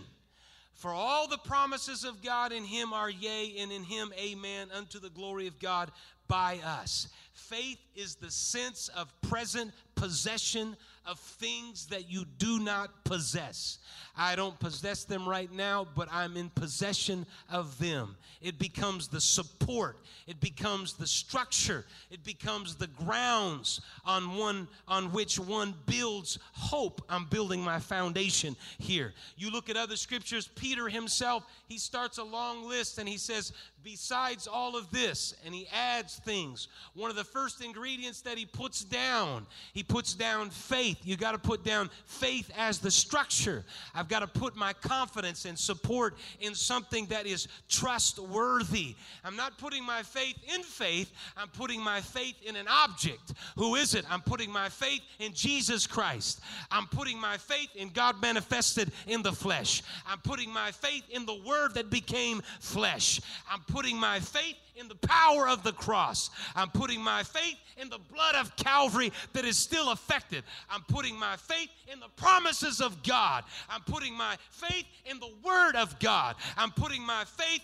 For 0.71 0.91
all 0.91 1.27
the 1.27 1.37
promises 1.37 2.05
of 2.05 2.23
God 2.23 2.53
in 2.53 2.63
him 2.63 2.93
are 2.93 3.09
yea, 3.09 3.57
and 3.59 3.69
in 3.69 3.83
him 3.83 4.13
amen, 4.17 4.69
unto 4.73 4.97
the 4.97 5.09
glory 5.09 5.47
of 5.47 5.59
God 5.59 5.91
by 6.29 6.59
us. 6.63 7.07
Faith 7.47 7.79
is 7.95 8.15
the 8.15 8.29
sense 8.29 8.89
of 8.89 9.13
present 9.21 9.71
possession 9.95 10.75
of 11.05 11.19
things 11.19 11.87
that 11.87 12.09
you 12.09 12.23
do 12.37 12.59
not 12.59 13.03
possess. 13.03 13.79
I 14.15 14.35
don't 14.35 14.59
possess 14.59 15.05
them 15.05 15.27
right 15.27 15.51
now, 15.51 15.87
but 15.95 16.07
I'm 16.11 16.37
in 16.37 16.49
possession 16.49 17.25
of 17.51 17.79
them. 17.79 18.15
It 18.41 18.59
becomes 18.59 19.07
the 19.07 19.21
support, 19.21 19.97
it 20.27 20.39
becomes 20.39 20.93
the 20.93 21.07
structure, 21.07 21.85
it 22.11 22.23
becomes 22.23 22.75
the 22.75 22.87
grounds 22.87 23.81
on 24.05 24.35
one 24.35 24.67
on 24.87 25.11
which 25.11 25.39
one 25.39 25.73
builds 25.87 26.37
hope. 26.51 27.01
I'm 27.09 27.25
building 27.25 27.61
my 27.61 27.79
foundation 27.79 28.55
here. 28.77 29.13
You 29.35 29.49
look 29.49 29.69
at 29.69 29.77
other 29.77 29.95
scriptures, 29.95 30.49
Peter 30.53 30.89
himself, 30.89 31.43
he 31.67 31.79
starts 31.79 32.19
a 32.19 32.23
long 32.23 32.67
list 32.67 32.99
and 32.99 33.09
he 33.09 33.17
says, 33.17 33.51
besides 33.83 34.47
all 34.47 34.75
of 34.75 34.91
this, 34.91 35.33
and 35.45 35.55
he 35.55 35.67
adds 35.73 36.17
things. 36.17 36.67
One 36.93 37.09
of 37.09 37.15
the 37.15 37.23
first 37.31 37.63
ingredients 37.63 38.21
that 38.21 38.37
he 38.37 38.45
puts 38.45 38.83
down, 38.83 39.45
he 39.73 39.83
puts 39.83 40.13
down 40.13 40.49
faith. 40.49 40.97
You 41.03 41.17
got 41.17 41.31
to 41.31 41.37
put 41.37 41.63
down 41.63 41.89
faith 42.05 42.51
as 42.57 42.79
the 42.79 42.91
structure. 42.91 43.63
I've 43.93 44.07
got 44.07 44.19
to 44.19 44.27
put 44.27 44.55
my 44.55 44.73
confidence 44.73 45.45
and 45.45 45.57
support 45.57 46.15
in 46.39 46.55
something 46.55 47.05
that 47.07 47.25
is 47.25 47.47
trustworthy. 47.67 48.95
I'm 49.23 49.35
not 49.35 49.57
putting 49.57 49.83
my 49.83 50.03
faith 50.03 50.35
in 50.53 50.63
faith, 50.63 51.11
I'm 51.37 51.49
putting 51.49 51.81
my 51.81 52.01
faith 52.01 52.35
in 52.43 52.55
an 52.55 52.67
object. 52.67 53.33
Who 53.55 53.75
is 53.75 53.95
it? 53.95 54.05
I'm 54.09 54.21
putting 54.21 54.51
my 54.51 54.69
faith 54.69 55.01
in 55.19 55.33
Jesus 55.33 55.87
Christ. 55.87 56.41
I'm 56.71 56.87
putting 56.87 57.19
my 57.19 57.37
faith 57.37 57.69
in 57.75 57.89
God 57.89 58.21
manifested 58.21 58.91
in 59.07 59.21
the 59.21 59.31
flesh. 59.31 59.83
I'm 60.07 60.19
putting 60.19 60.51
my 60.51 60.71
faith 60.71 61.03
in 61.09 61.25
the 61.25 61.39
word 61.45 61.73
that 61.75 61.89
became 61.89 62.41
flesh. 62.59 63.21
I'm 63.49 63.61
putting 63.67 63.97
my 63.97 64.19
faith 64.19 64.55
in 64.79 64.87
the 64.87 64.95
power 64.95 65.47
of 65.47 65.63
the 65.63 65.73
cross. 65.73 66.29
I'm 66.55 66.69
putting 66.69 67.01
my 67.01 67.23
faith 67.23 67.57
in 67.77 67.89
the 67.89 67.99
blood 68.13 68.35
of 68.35 68.55
Calvary 68.55 69.11
that 69.33 69.45
is 69.45 69.57
still 69.57 69.91
effective. 69.91 70.43
I'm 70.69 70.83
putting 70.87 71.17
my 71.19 71.35
faith 71.35 71.69
in 71.91 71.99
the 71.99 72.07
promises 72.15 72.79
of 72.79 73.03
God. 73.03 73.43
I'm 73.69 73.81
putting 73.81 74.13
my 74.13 74.37
faith 74.51 74.85
in 75.05 75.19
the 75.19 75.31
Word 75.43 75.75
of 75.75 75.99
God. 75.99 76.35
I'm 76.57 76.71
putting 76.71 77.05
my 77.05 77.25
faith 77.25 77.61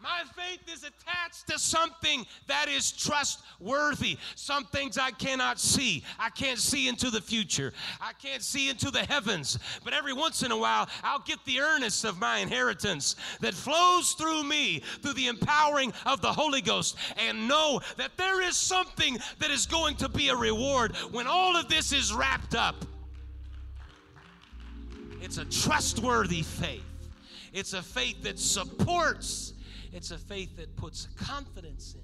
My 0.00 0.22
faith 0.36 0.60
is 0.72 0.84
attached 0.84 1.48
to 1.48 1.58
something 1.58 2.24
that 2.46 2.68
is 2.68 2.92
trustworthy. 2.92 4.16
Some 4.36 4.64
things 4.66 4.96
I 4.96 5.10
cannot 5.10 5.58
see. 5.58 6.04
I 6.20 6.30
can't 6.30 6.58
see 6.58 6.88
into 6.88 7.10
the 7.10 7.20
future. 7.20 7.72
I 8.00 8.12
can't 8.12 8.42
see 8.42 8.70
into 8.70 8.92
the 8.92 9.04
heavens. 9.04 9.58
But 9.82 9.94
every 9.94 10.12
once 10.12 10.44
in 10.44 10.52
a 10.52 10.56
while, 10.56 10.88
I'll 11.02 11.18
get 11.20 11.44
the 11.44 11.60
earnest 11.60 12.04
of 12.04 12.20
my 12.20 12.38
inheritance 12.38 13.16
that 13.40 13.54
flows 13.54 14.12
through 14.12 14.44
me 14.44 14.82
through 15.02 15.14
the 15.14 15.26
empowering 15.26 15.92
of 16.06 16.20
the 16.20 16.32
Holy 16.32 16.60
Ghost 16.60 16.96
and 17.16 17.48
know 17.48 17.80
that 17.96 18.16
there 18.16 18.40
is 18.40 18.56
something 18.56 19.18
that 19.40 19.50
is 19.50 19.66
going 19.66 19.96
to 19.96 20.08
be 20.08 20.28
a 20.28 20.36
reward 20.36 20.94
when 21.10 21.26
all 21.26 21.56
of 21.56 21.68
this 21.68 21.92
is 21.92 22.14
wrapped 22.14 22.54
up. 22.54 22.84
It's 25.20 25.38
a 25.38 25.44
trustworthy 25.44 26.42
faith. 26.42 26.84
It's 27.52 27.72
a 27.72 27.82
faith 27.82 28.22
that 28.22 28.38
supports 28.38 29.54
it's 29.92 30.10
a 30.10 30.18
faith 30.18 30.56
that 30.56 30.76
puts 30.76 31.08
confidence 31.16 31.94
in. 31.94 32.02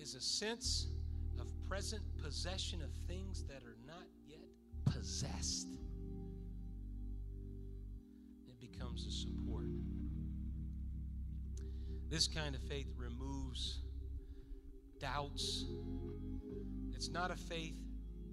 Is 0.00 0.14
a 0.14 0.20
sense 0.20 0.86
of 1.40 1.48
present 1.68 2.02
possession 2.22 2.80
of 2.82 2.90
things 3.08 3.44
that 3.44 3.62
are 3.64 3.76
not 3.86 4.06
yet 4.28 4.38
possessed. 4.84 5.68
It 8.46 8.60
becomes 8.60 9.04
a 9.06 9.10
support. 9.10 9.66
This 12.08 12.28
kind 12.28 12.54
of 12.54 12.62
faith 12.62 12.92
removes 12.96 13.80
doubts. 15.00 15.64
It's 16.94 17.10
not 17.10 17.32
a 17.32 17.36
faith 17.36 17.76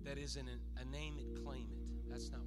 that 0.04 0.18
is 0.18 0.36
in 0.36 0.46
a, 0.48 0.86
name 0.86 1.18
it, 1.18 1.44
claim 1.44 1.70
it. 1.72 2.10
That's 2.10 2.30
not 2.30 2.42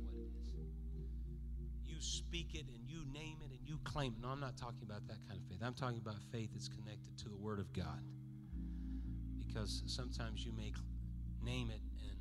you 1.96 2.02
speak 2.02 2.54
it 2.54 2.66
and 2.68 2.86
you 2.86 3.06
name 3.10 3.38
it 3.40 3.50
and 3.50 3.66
you 3.66 3.78
claim 3.84 4.12
it. 4.12 4.22
No, 4.22 4.28
I'm 4.28 4.40
not 4.40 4.56
talking 4.58 4.82
about 4.82 5.06
that 5.08 5.16
kind 5.26 5.40
of 5.40 5.48
faith. 5.48 5.60
I'm 5.62 5.74
talking 5.74 5.98
about 5.98 6.16
faith 6.30 6.50
that's 6.52 6.68
connected 6.68 7.16
to 7.18 7.28
the 7.30 7.36
Word 7.36 7.58
of 7.58 7.72
God. 7.72 8.04
Because 9.38 9.82
sometimes 9.86 10.44
you 10.44 10.52
may 10.52 10.74
name 11.42 11.70
it 11.70 11.80
and 12.02 12.18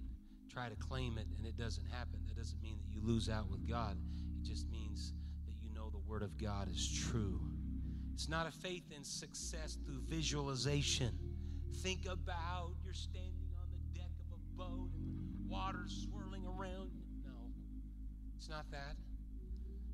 try 0.49 0.69
to 0.69 0.75
claim 0.77 1.17
it 1.17 1.27
and 1.37 1.45
it 1.45 1.57
doesn't 1.57 1.85
happen. 1.87 2.21
That 2.27 2.37
doesn't 2.37 2.61
mean 2.61 2.77
that 2.77 2.87
you 2.89 3.05
lose 3.05 3.29
out 3.29 3.49
with 3.49 3.67
God. 3.67 3.97
It 4.39 4.47
just 4.47 4.69
means 4.71 5.11
that 5.45 5.55
you 5.61 5.69
know 5.75 5.89
the 5.89 5.99
Word 6.07 6.23
of 6.23 6.37
God 6.37 6.69
is 6.69 6.89
true. 7.11 7.41
It's 8.13 8.29
not 8.29 8.47
a 8.47 8.51
faith 8.51 8.85
in 8.95 9.03
success 9.03 9.77
through 9.85 9.99
visualization. 10.07 11.19
Think 11.83 12.05
about 12.05 12.71
you're 12.81 12.93
standing 12.93 13.51
on 13.61 13.67
the 13.71 13.99
deck 13.99 14.11
of 14.21 14.37
a 14.37 14.57
boat 14.57 14.91
and 14.95 15.35
the 15.35 15.53
water's 15.53 16.07
swirling 16.07 16.45
around. 16.45 16.91
You. 16.93 17.03
No, 17.25 17.51
it's 18.37 18.47
not 18.47 18.71
that. 18.71 18.95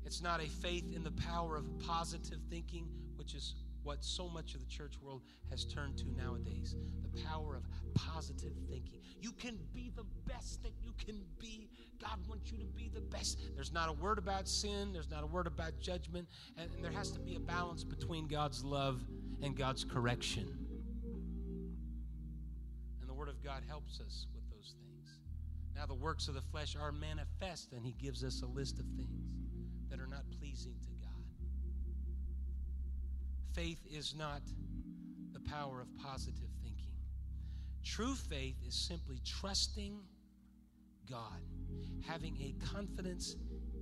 It's 0.04 0.20
not 0.20 0.42
a 0.42 0.48
faith 0.48 0.94
in 0.94 1.04
the 1.04 1.12
power 1.12 1.56
of 1.56 1.66
positive 1.78 2.38
thinking, 2.50 2.88
which 3.16 3.34
is 3.34 3.54
what 3.82 4.04
so 4.04 4.28
much 4.28 4.54
of 4.54 4.60
the 4.60 4.66
church 4.66 4.94
world 5.02 5.22
has 5.50 5.64
turned 5.64 5.96
to 5.98 6.04
nowadays. 6.16 6.76
The 7.02 7.22
power 7.22 7.56
of 7.56 7.64
positive 7.94 8.52
thinking. 8.68 9.00
You 9.20 9.32
can 9.32 9.58
be 9.74 9.92
the 9.94 10.04
best 10.26 10.62
that 10.62 10.72
you 10.80 10.92
can 11.04 11.22
be. 11.38 11.68
God 12.00 12.18
wants 12.28 12.50
you 12.50 12.58
to 12.58 12.66
be 12.66 12.90
the 12.92 13.00
best. 13.00 13.38
There's 13.54 13.72
not 13.72 13.88
a 13.88 13.92
word 13.92 14.18
about 14.18 14.48
sin, 14.48 14.92
there's 14.92 15.10
not 15.10 15.22
a 15.22 15.26
word 15.26 15.46
about 15.46 15.78
judgment, 15.80 16.28
and, 16.56 16.70
and 16.74 16.84
there 16.84 16.92
has 16.92 17.10
to 17.12 17.20
be 17.20 17.34
a 17.34 17.40
balance 17.40 17.84
between 17.84 18.26
God's 18.26 18.64
love 18.64 19.02
and 19.42 19.56
God's 19.56 19.84
correction. 19.84 20.48
And 23.00 23.08
the 23.08 23.14
Word 23.14 23.28
of 23.28 23.42
God 23.42 23.62
helps 23.68 24.00
us 24.00 24.26
with 24.34 24.48
those 24.50 24.74
things. 24.80 25.18
Now, 25.74 25.86
the 25.86 25.94
works 25.94 26.28
of 26.28 26.34
the 26.34 26.42
flesh 26.42 26.76
are 26.80 26.92
manifest, 26.92 27.72
and 27.72 27.84
He 27.84 27.92
gives 27.92 28.22
us 28.22 28.42
a 28.42 28.46
list 28.46 28.78
of 28.78 28.86
things 28.96 29.31
pleasing 30.52 30.74
to 30.84 30.90
God. 31.00 31.24
Faith 33.54 33.80
is 33.90 34.14
not 34.14 34.42
the 35.32 35.40
power 35.40 35.80
of 35.80 35.88
positive 35.96 36.50
thinking. 36.62 36.92
True 37.82 38.14
faith 38.14 38.56
is 38.66 38.74
simply 38.74 39.18
trusting 39.24 39.98
God, 41.10 41.40
having 42.06 42.36
a 42.42 42.54
confidence 42.74 43.36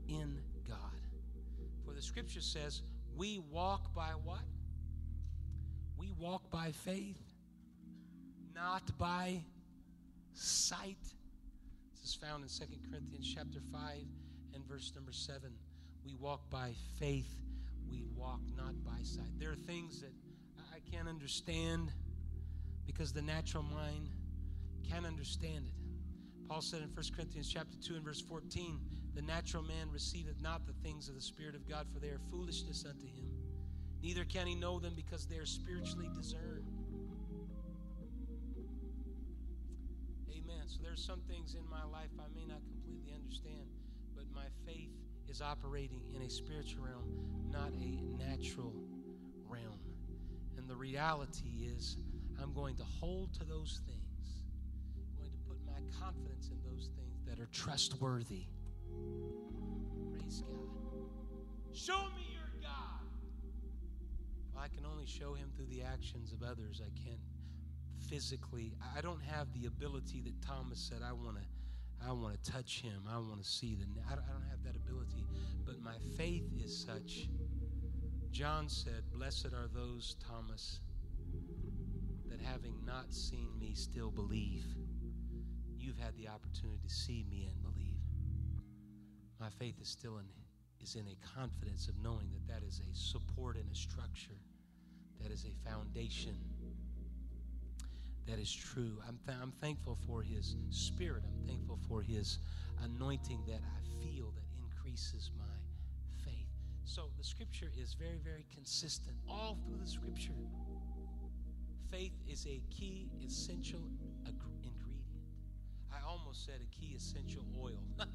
in 0.06 0.38
God. 0.68 0.76
For 1.84 1.92
the 1.92 2.02
scripture 2.02 2.40
says, 2.40 2.82
we 3.16 3.40
walk 3.50 3.92
by 3.92 4.10
what? 4.22 4.38
We 5.98 6.12
walk 6.12 6.50
by 6.52 6.70
faith, 6.70 7.20
not 8.54 8.96
by 8.96 9.42
sight. 10.34 11.02
This 11.94 12.10
is 12.10 12.14
found 12.14 12.44
in 12.44 12.48
2 12.48 12.64
Corinthians 12.88 13.34
chapter 13.34 13.58
5 13.72 14.04
And 14.54 14.64
verse 14.66 14.92
number 14.94 15.12
seven 15.12 15.52
we 16.10 16.16
walk 16.16 16.50
by 16.50 16.72
faith, 16.98 17.36
we 17.88 18.04
walk 18.16 18.40
not 18.56 18.74
by 18.84 18.98
sight. 19.02 19.38
There 19.38 19.50
are 19.50 19.54
things 19.66 20.00
that 20.00 20.12
I 20.74 20.78
can't 20.90 21.08
understand 21.08 21.92
because 22.86 23.12
the 23.12 23.22
natural 23.22 23.62
mind 23.62 24.08
can't 24.88 25.06
understand 25.06 25.66
it. 25.66 25.74
Paul 26.48 26.62
said 26.62 26.82
in 26.82 26.88
1 26.88 27.04
Corinthians 27.14 27.48
chapter 27.48 27.76
2 27.76 27.94
and 27.94 28.04
verse 28.04 28.20
14, 28.20 28.80
the 29.14 29.22
natural 29.22 29.62
man 29.62 29.88
receiveth 29.92 30.40
not 30.40 30.66
the 30.66 30.72
things 30.82 31.08
of 31.08 31.14
the 31.14 31.20
Spirit 31.20 31.54
of 31.54 31.68
God, 31.68 31.86
for 31.92 32.00
they 32.00 32.08
are 32.08 32.20
foolishness 32.30 32.84
unto 32.84 33.06
him. 33.06 33.30
Neither 34.02 34.24
can 34.24 34.48
he 34.48 34.56
know 34.56 34.80
them 34.80 34.94
because 34.96 35.26
they 35.26 35.36
are 35.36 35.46
spiritually 35.46 36.08
discerned. 36.16 36.66
Amen. 40.32 40.66
So 40.66 40.80
there's 40.82 41.04
some 41.04 41.20
things 41.28 41.54
in 41.54 41.68
my 41.70 41.84
life 41.84 42.10
I 42.18 42.26
may 42.34 42.46
not 42.46 42.62
completely 42.66 43.12
understand, 43.14 43.68
but 44.16 44.24
my 44.34 44.46
faith 44.66 44.90
is 45.30 45.40
operating 45.40 46.02
in 46.14 46.22
a 46.22 46.30
spiritual 46.30 46.84
realm, 46.84 47.04
not 47.50 47.72
a 47.80 48.02
natural 48.18 48.74
realm. 49.48 49.78
And 50.58 50.68
the 50.68 50.74
reality 50.74 51.68
is, 51.74 51.96
I'm 52.42 52.52
going 52.52 52.76
to 52.76 52.84
hold 52.84 53.32
to 53.34 53.44
those 53.44 53.80
things 53.86 54.00
I'm 54.96 55.16
going 55.18 55.30
to 55.30 55.38
put 55.48 55.58
my 55.66 55.80
confidence 56.04 56.50
in 56.50 56.58
those 56.68 56.88
things 56.96 57.22
that 57.26 57.40
are 57.40 57.48
trustworthy. 57.52 58.46
Praise 60.12 60.42
God. 60.42 60.58
Show 61.72 62.08
me 62.16 62.26
your 62.32 62.62
God. 62.62 63.06
Well, 64.54 64.64
I 64.64 64.68
can 64.68 64.84
only 64.84 65.06
show 65.06 65.34
him 65.34 65.50
through 65.56 65.66
the 65.66 65.82
actions 65.82 66.32
of 66.32 66.42
others. 66.42 66.80
I 66.84 66.90
can't 67.04 67.20
physically. 68.08 68.74
I 68.96 69.00
don't 69.00 69.22
have 69.22 69.52
the 69.52 69.66
ability 69.66 70.22
that 70.22 70.42
Thomas 70.42 70.80
said, 70.80 71.02
I 71.06 71.12
want 71.12 71.36
to. 71.36 71.59
I 72.06 72.12
want 72.12 72.42
to 72.42 72.52
touch 72.52 72.80
him. 72.80 73.02
I 73.08 73.16
want 73.18 73.42
to 73.42 73.48
see 73.48 73.74
the. 73.74 73.84
I 74.10 74.14
don't, 74.14 74.24
have 74.50 74.62
that 74.64 74.76
ability, 74.76 75.26
but 75.66 75.80
my 75.80 75.96
faith 76.16 76.50
is 76.62 76.76
such. 76.76 77.28
John 78.30 78.68
said, 78.68 79.02
"Blessed 79.12 79.52
are 79.52 79.68
those, 79.72 80.16
Thomas, 80.26 80.80
that 82.28 82.40
having 82.40 82.84
not 82.84 83.12
seen 83.12 83.58
me 83.58 83.74
still 83.74 84.10
believe." 84.10 84.64
you've 85.80 85.98
had 85.98 86.14
the 86.16 86.28
opportunity 86.28 86.78
to 86.86 86.94
see 86.94 87.24
me 87.28 87.48
and 87.50 87.62
believe. 87.62 87.98
My 89.40 89.48
faith 89.48 89.80
is 89.80 89.88
still 89.88 90.18
in 90.18 90.26
is 90.80 90.94
in 90.94 91.06
a 91.08 91.36
confidence 91.36 91.88
of 91.88 91.94
knowing 92.02 92.30
that 92.32 92.46
that 92.48 92.66
is 92.66 92.80
a 92.80 92.96
support 92.96 93.56
and 93.56 93.70
a 93.70 93.74
structure, 93.74 94.40
that 95.20 95.30
is 95.30 95.44
a 95.44 95.68
foundation 95.68 96.34
that 98.30 98.38
is 98.38 98.52
true. 98.52 98.98
I'm, 99.08 99.18
th- 99.26 99.36
I'm 99.42 99.52
thankful 99.60 99.98
for 100.06 100.22
His 100.22 100.54
Spirit. 100.70 101.24
I'm 101.26 101.48
thankful 101.48 101.78
for 101.88 102.00
His 102.00 102.38
anointing 102.84 103.40
that 103.48 103.60
I 103.60 104.04
feel 104.04 104.30
that 104.36 104.46
increases 104.62 105.30
my 105.36 106.24
faith. 106.24 106.46
So 106.84 107.10
the 107.18 107.24
Scripture 107.24 107.72
is 107.76 107.94
very, 107.94 108.18
very 108.22 108.46
consistent 108.54 109.16
all 109.28 109.58
through 109.66 109.78
the 109.82 109.90
Scripture. 109.90 110.32
Faith 111.90 112.12
is 112.28 112.46
a 112.46 112.62
key, 112.70 113.08
essential 113.26 113.80
ag- 114.26 114.34
ingredient. 114.62 115.26
I 115.92 115.98
almost 116.08 116.46
said 116.46 116.60
a 116.62 116.66
key 116.66 116.94
essential 116.96 117.42
oil. 117.60 117.82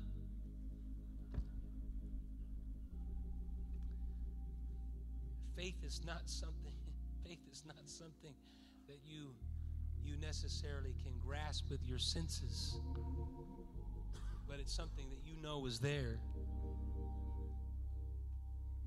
faith 5.57 5.75
is 5.83 6.01
not 6.05 6.21
something 6.25 6.71
faith 7.25 7.39
is 7.51 7.63
not 7.65 7.75
something 7.85 8.35
that 8.87 8.99
you 9.05 9.33
you 10.05 10.17
necessarily 10.17 10.95
can 11.03 11.13
grasp 11.25 11.65
with 11.69 11.83
your 11.85 11.99
senses 11.99 12.77
but 14.47 14.59
it's 14.59 14.73
something 14.73 15.09
that 15.09 15.19
you 15.25 15.35
know 15.41 15.65
is 15.65 15.79
there 15.79 16.19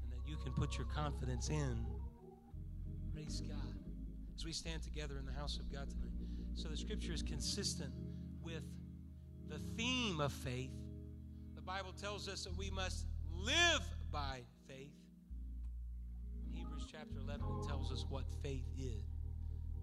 and 0.03 0.11
that 0.11 0.27
you 0.27 0.37
can 0.37 0.53
put 0.53 0.79
your 0.79 0.87
confidence 0.87 1.49
in. 1.49 1.85
Praise 3.12 3.43
god. 3.47 3.75
As 4.35 4.45
we 4.45 4.53
stand 4.53 4.83
together 4.83 5.19
in 5.19 5.27
the 5.27 5.33
house 5.33 5.59
of 5.59 5.71
god 5.71 5.91
tonight. 5.91 6.12
So 6.55 6.69
the 6.69 6.77
scripture 6.77 7.12
is 7.12 7.23
consistent 7.23 7.93
with 8.43 8.62
the 9.49 9.59
theme 9.77 10.21
of 10.21 10.33
faith, 10.33 10.71
the 11.55 11.61
Bible 11.61 11.93
tells 11.93 12.29
us 12.29 12.45
that 12.45 12.57
we 12.57 12.71
must 12.71 13.07
live 13.31 13.83
by 14.11 14.41
faith. 14.66 14.95
Hebrews 16.53 16.87
chapter 16.91 17.19
11 17.19 17.45
tells 17.69 17.93
us 17.93 18.05
what 18.09 18.25
faith 18.43 18.64
is 18.79 19.18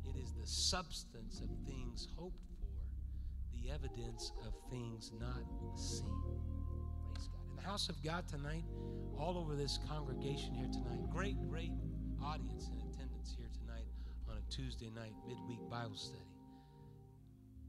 it 0.08 0.20
is 0.20 0.34
the 0.34 0.48
substance 0.48 1.42
of 1.42 1.50
things 1.68 2.08
hoped 2.16 2.44
for, 2.60 3.60
the 3.62 3.72
evidence 3.72 4.32
of 4.46 4.54
things 4.70 5.12
not 5.20 5.44
seen. 5.76 6.06
Praise 7.14 7.28
God. 7.28 7.50
In 7.50 7.56
the 7.56 7.62
house 7.62 7.90
of 7.90 8.02
God 8.04 8.28
tonight, 8.28 8.64
all 9.18 9.38
over 9.38 9.56
this 9.56 9.80
congregation 9.90 10.54
here 10.54 10.68
tonight, 10.72 11.10
great, 11.10 11.38
great 11.50 11.72
audience 12.24 12.70
in 12.70 12.80
attendance 12.92 13.36
here 13.38 13.50
tonight 13.60 13.88
on 14.30 14.38
a 14.38 14.52
Tuesday 14.52 14.90
night 14.96 15.14
midweek 15.28 15.60
Bible 15.70 15.96
study. 15.96 16.20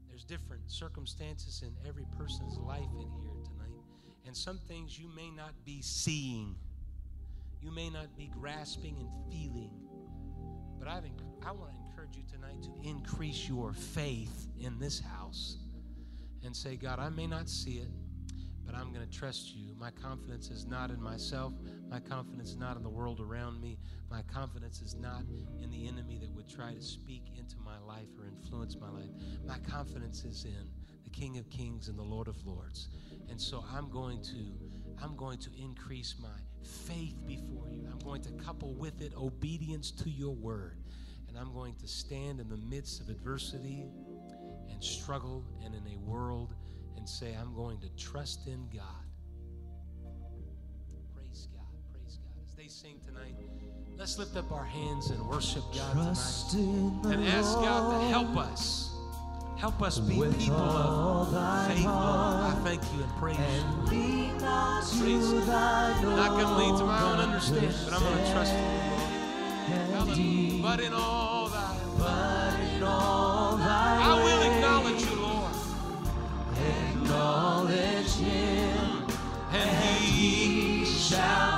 There's 0.09 0.23
different 0.23 0.63
circumstances 0.69 1.63
in 1.63 1.73
every 1.87 2.05
person's 2.17 2.57
life 2.57 2.89
in 2.99 3.11
here 3.21 3.37
tonight. 3.43 3.83
And 4.25 4.35
some 4.35 4.59
things 4.67 4.97
you 4.97 5.07
may 5.15 5.29
not 5.29 5.53
be 5.63 5.81
seeing, 5.81 6.55
you 7.61 7.71
may 7.71 7.89
not 7.89 8.17
be 8.17 8.29
grasping 8.39 8.97
and 8.99 9.09
feeling. 9.31 9.71
But 10.79 10.87
I've, 10.87 11.03
I 11.45 11.51
want 11.51 11.71
to 11.71 11.86
encourage 12.07 12.17
you 12.17 12.23
tonight 12.37 12.61
to 12.63 12.89
increase 12.89 13.47
your 13.47 13.73
faith 13.73 14.47
in 14.59 14.77
this 14.79 14.99
house 14.99 15.57
and 16.43 16.55
say, 16.55 16.75
God, 16.75 16.99
I 16.99 17.09
may 17.09 17.27
not 17.27 17.49
see 17.49 17.77
it, 17.77 17.87
but 18.65 18.75
I'm 18.75 18.93
going 18.93 19.07
to 19.07 19.17
trust 19.17 19.55
you. 19.55 19.73
My 19.79 19.91
confidence 19.91 20.49
is 20.49 20.65
not 20.65 20.91
in 20.91 21.01
myself. 21.01 21.53
My 21.89 21.99
confidence 21.99 22.49
is 22.49 22.57
not 22.57 22.77
in 22.77 22.83
the 22.83 22.89
world 22.89 23.19
around 23.19 23.61
me. 23.61 23.77
My 24.09 24.21
confidence 24.23 24.81
is 24.81 24.95
not 24.95 25.23
in 25.61 25.71
the 25.71 25.87
enemy 25.87 26.17
that 26.19 26.33
would 26.35 26.49
try 26.49 26.73
to 26.73 26.81
speak 26.81 27.23
into 27.37 27.55
my 27.65 27.79
life 27.85 28.07
or 28.19 28.27
influence 28.27 28.75
my 28.79 28.89
life. 28.89 29.09
My 29.45 29.57
confidence 29.69 30.23
is 30.23 30.45
in 30.45 30.69
the 31.03 31.09
King 31.09 31.37
of 31.37 31.49
Kings 31.49 31.87
and 31.87 31.97
the 31.97 32.03
Lord 32.03 32.27
of 32.27 32.45
Lords. 32.45 32.89
And 33.29 33.39
so 33.39 33.63
I'm 33.73 33.89
going 33.89 34.21
to 34.23 35.03
I'm 35.03 35.15
going 35.15 35.37
to 35.39 35.49
increase 35.61 36.15
my 36.19 36.27
faith 36.63 37.15
before 37.27 37.69
you. 37.69 37.87
I'm 37.91 37.99
going 37.99 38.21
to 38.23 38.31
couple 38.31 38.73
with 38.73 39.01
it 39.01 39.13
obedience 39.15 39.91
to 39.91 40.09
your 40.09 40.33
word. 40.33 40.79
And 41.37 41.45
I'm 41.45 41.53
going 41.53 41.75
to 41.75 41.87
stand 41.87 42.39
in 42.39 42.49
the 42.49 42.57
midst 42.57 42.99
of 42.99 43.09
adversity 43.09 43.85
and 44.71 44.83
struggle 44.83 45.45
and 45.63 45.75
in 45.75 45.83
a 45.93 45.97
world 45.99 46.55
and 46.95 47.07
say, 47.07 47.35
I'm 47.39 47.53
going 47.53 47.79
to 47.81 47.89
trust 47.95 48.47
in 48.47 48.67
God. 48.75 49.05
Praise 51.13 51.47
God. 51.53 51.67
Praise 51.93 52.17
God. 52.17 52.43
As 52.43 52.55
they 52.55 52.67
sing 52.67 52.99
tonight, 53.05 53.35
let's 53.97 54.17
lift 54.17 54.35
up 54.35 54.51
our 54.51 54.63
hands 54.63 55.11
and 55.11 55.23
worship 55.27 55.61
God 55.75 55.93
trust 55.93 56.49
tonight. 56.53 57.17
And 57.17 57.27
ask 57.27 57.53
God 57.53 58.01
to 58.01 58.07
help 58.07 58.35
us. 58.35 58.95
Help 59.59 59.83
us 59.83 59.99
be 59.99 60.15
people 60.15 60.55
of 60.55 61.67
faith, 61.67 61.85
Lord. 61.85 61.95
I 61.95 62.59
thank 62.63 62.81
you 62.95 63.03
and 63.03 63.11
praise 63.17 63.37
and 63.37 63.91
you. 63.91 64.31
Praise 64.39 65.31
you. 65.31 65.41
Going 65.45 66.47
to 66.47 66.57
lean 66.57 66.79
to 66.79 66.83
my 66.83 67.03
own 67.03 67.19
understanding, 67.19 67.71
but 67.85 67.93
I'm 67.93 68.01
going 68.01 68.25
to 68.25 68.31
trust 68.31 68.53
you, 68.53 68.59
Lord. 68.59 68.87
But 70.61 70.79
in 70.81 70.91
all 70.93 71.26
I 72.85 74.21
will 74.23 74.41
acknowledge 74.53 75.01
you, 75.03 75.15
Lord. 75.21 75.51
acknowledge 76.91 78.13
him, 78.15 79.07
and 79.51 79.69
he 79.85 80.85
shall 80.85 81.56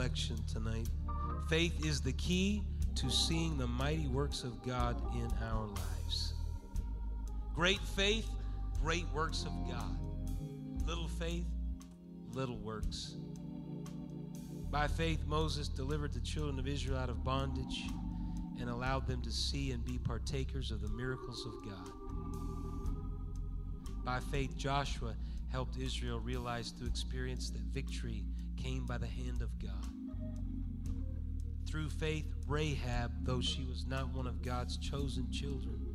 tonight. 0.00 0.88
Faith 1.50 1.84
is 1.84 2.00
the 2.00 2.14
key 2.14 2.62
to 2.94 3.10
seeing 3.10 3.58
the 3.58 3.66
mighty 3.66 4.08
works 4.08 4.44
of 4.44 4.62
God 4.62 4.96
in 5.14 5.28
our 5.46 5.66
lives. 5.66 6.32
Great 7.54 7.80
faith, 7.80 8.26
great 8.82 9.04
works 9.12 9.44
of 9.44 9.52
God. 9.70 9.98
Little 10.86 11.06
faith, 11.06 11.44
little 12.32 12.56
works. 12.56 13.16
By 14.70 14.86
faith, 14.86 15.18
Moses 15.26 15.68
delivered 15.68 16.14
the 16.14 16.20
children 16.20 16.58
of 16.58 16.66
Israel 16.66 16.96
out 16.96 17.10
of 17.10 17.22
bondage 17.22 17.84
and 18.58 18.70
allowed 18.70 19.06
them 19.06 19.20
to 19.20 19.30
see 19.30 19.72
and 19.72 19.84
be 19.84 19.98
partakers 19.98 20.70
of 20.70 20.80
the 20.80 20.88
miracles 20.88 21.44
of 21.44 21.52
God. 21.62 21.90
By 24.02 24.20
faith, 24.32 24.56
Joshua 24.56 25.14
helped 25.52 25.76
Israel 25.76 26.20
realize 26.20 26.70
through 26.70 26.86
experience 26.86 27.50
that 27.50 27.60
victory 27.60 28.24
came 28.62 28.86
by 28.86 28.98
the 28.98 29.06
hand 29.06 29.42
of 29.42 29.58
God. 29.58 29.72
Through 31.68 31.90
faith, 31.90 32.26
Rahab, 32.46 33.12
though 33.22 33.40
she 33.40 33.64
was 33.64 33.86
not 33.86 34.12
one 34.12 34.26
of 34.26 34.42
God's 34.42 34.76
chosen 34.76 35.30
children, 35.30 35.94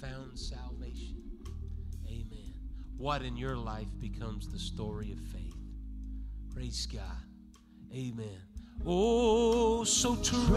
found 0.00 0.38
salvation. 0.38 1.22
Amen. 2.06 2.52
What 2.96 3.22
in 3.22 3.36
your 3.36 3.56
life 3.56 3.88
becomes 3.98 4.48
the 4.48 4.58
story 4.58 5.10
of 5.12 5.18
faith? 5.20 5.56
Praise 6.52 6.86
God. 6.86 7.02
Amen. 7.94 8.40
Oh, 8.84 9.84
so 9.84 10.16
trust. 10.16 10.48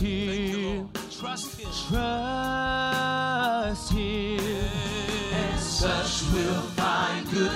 Him, 0.00 0.90
Trust 1.18 1.58
Him. 1.58 1.70
trust 1.88 3.92
Him, 3.92 4.40
and 5.32 5.60
such 5.60 6.22
will 6.32 6.60
find 6.76 7.28
good 7.30 7.50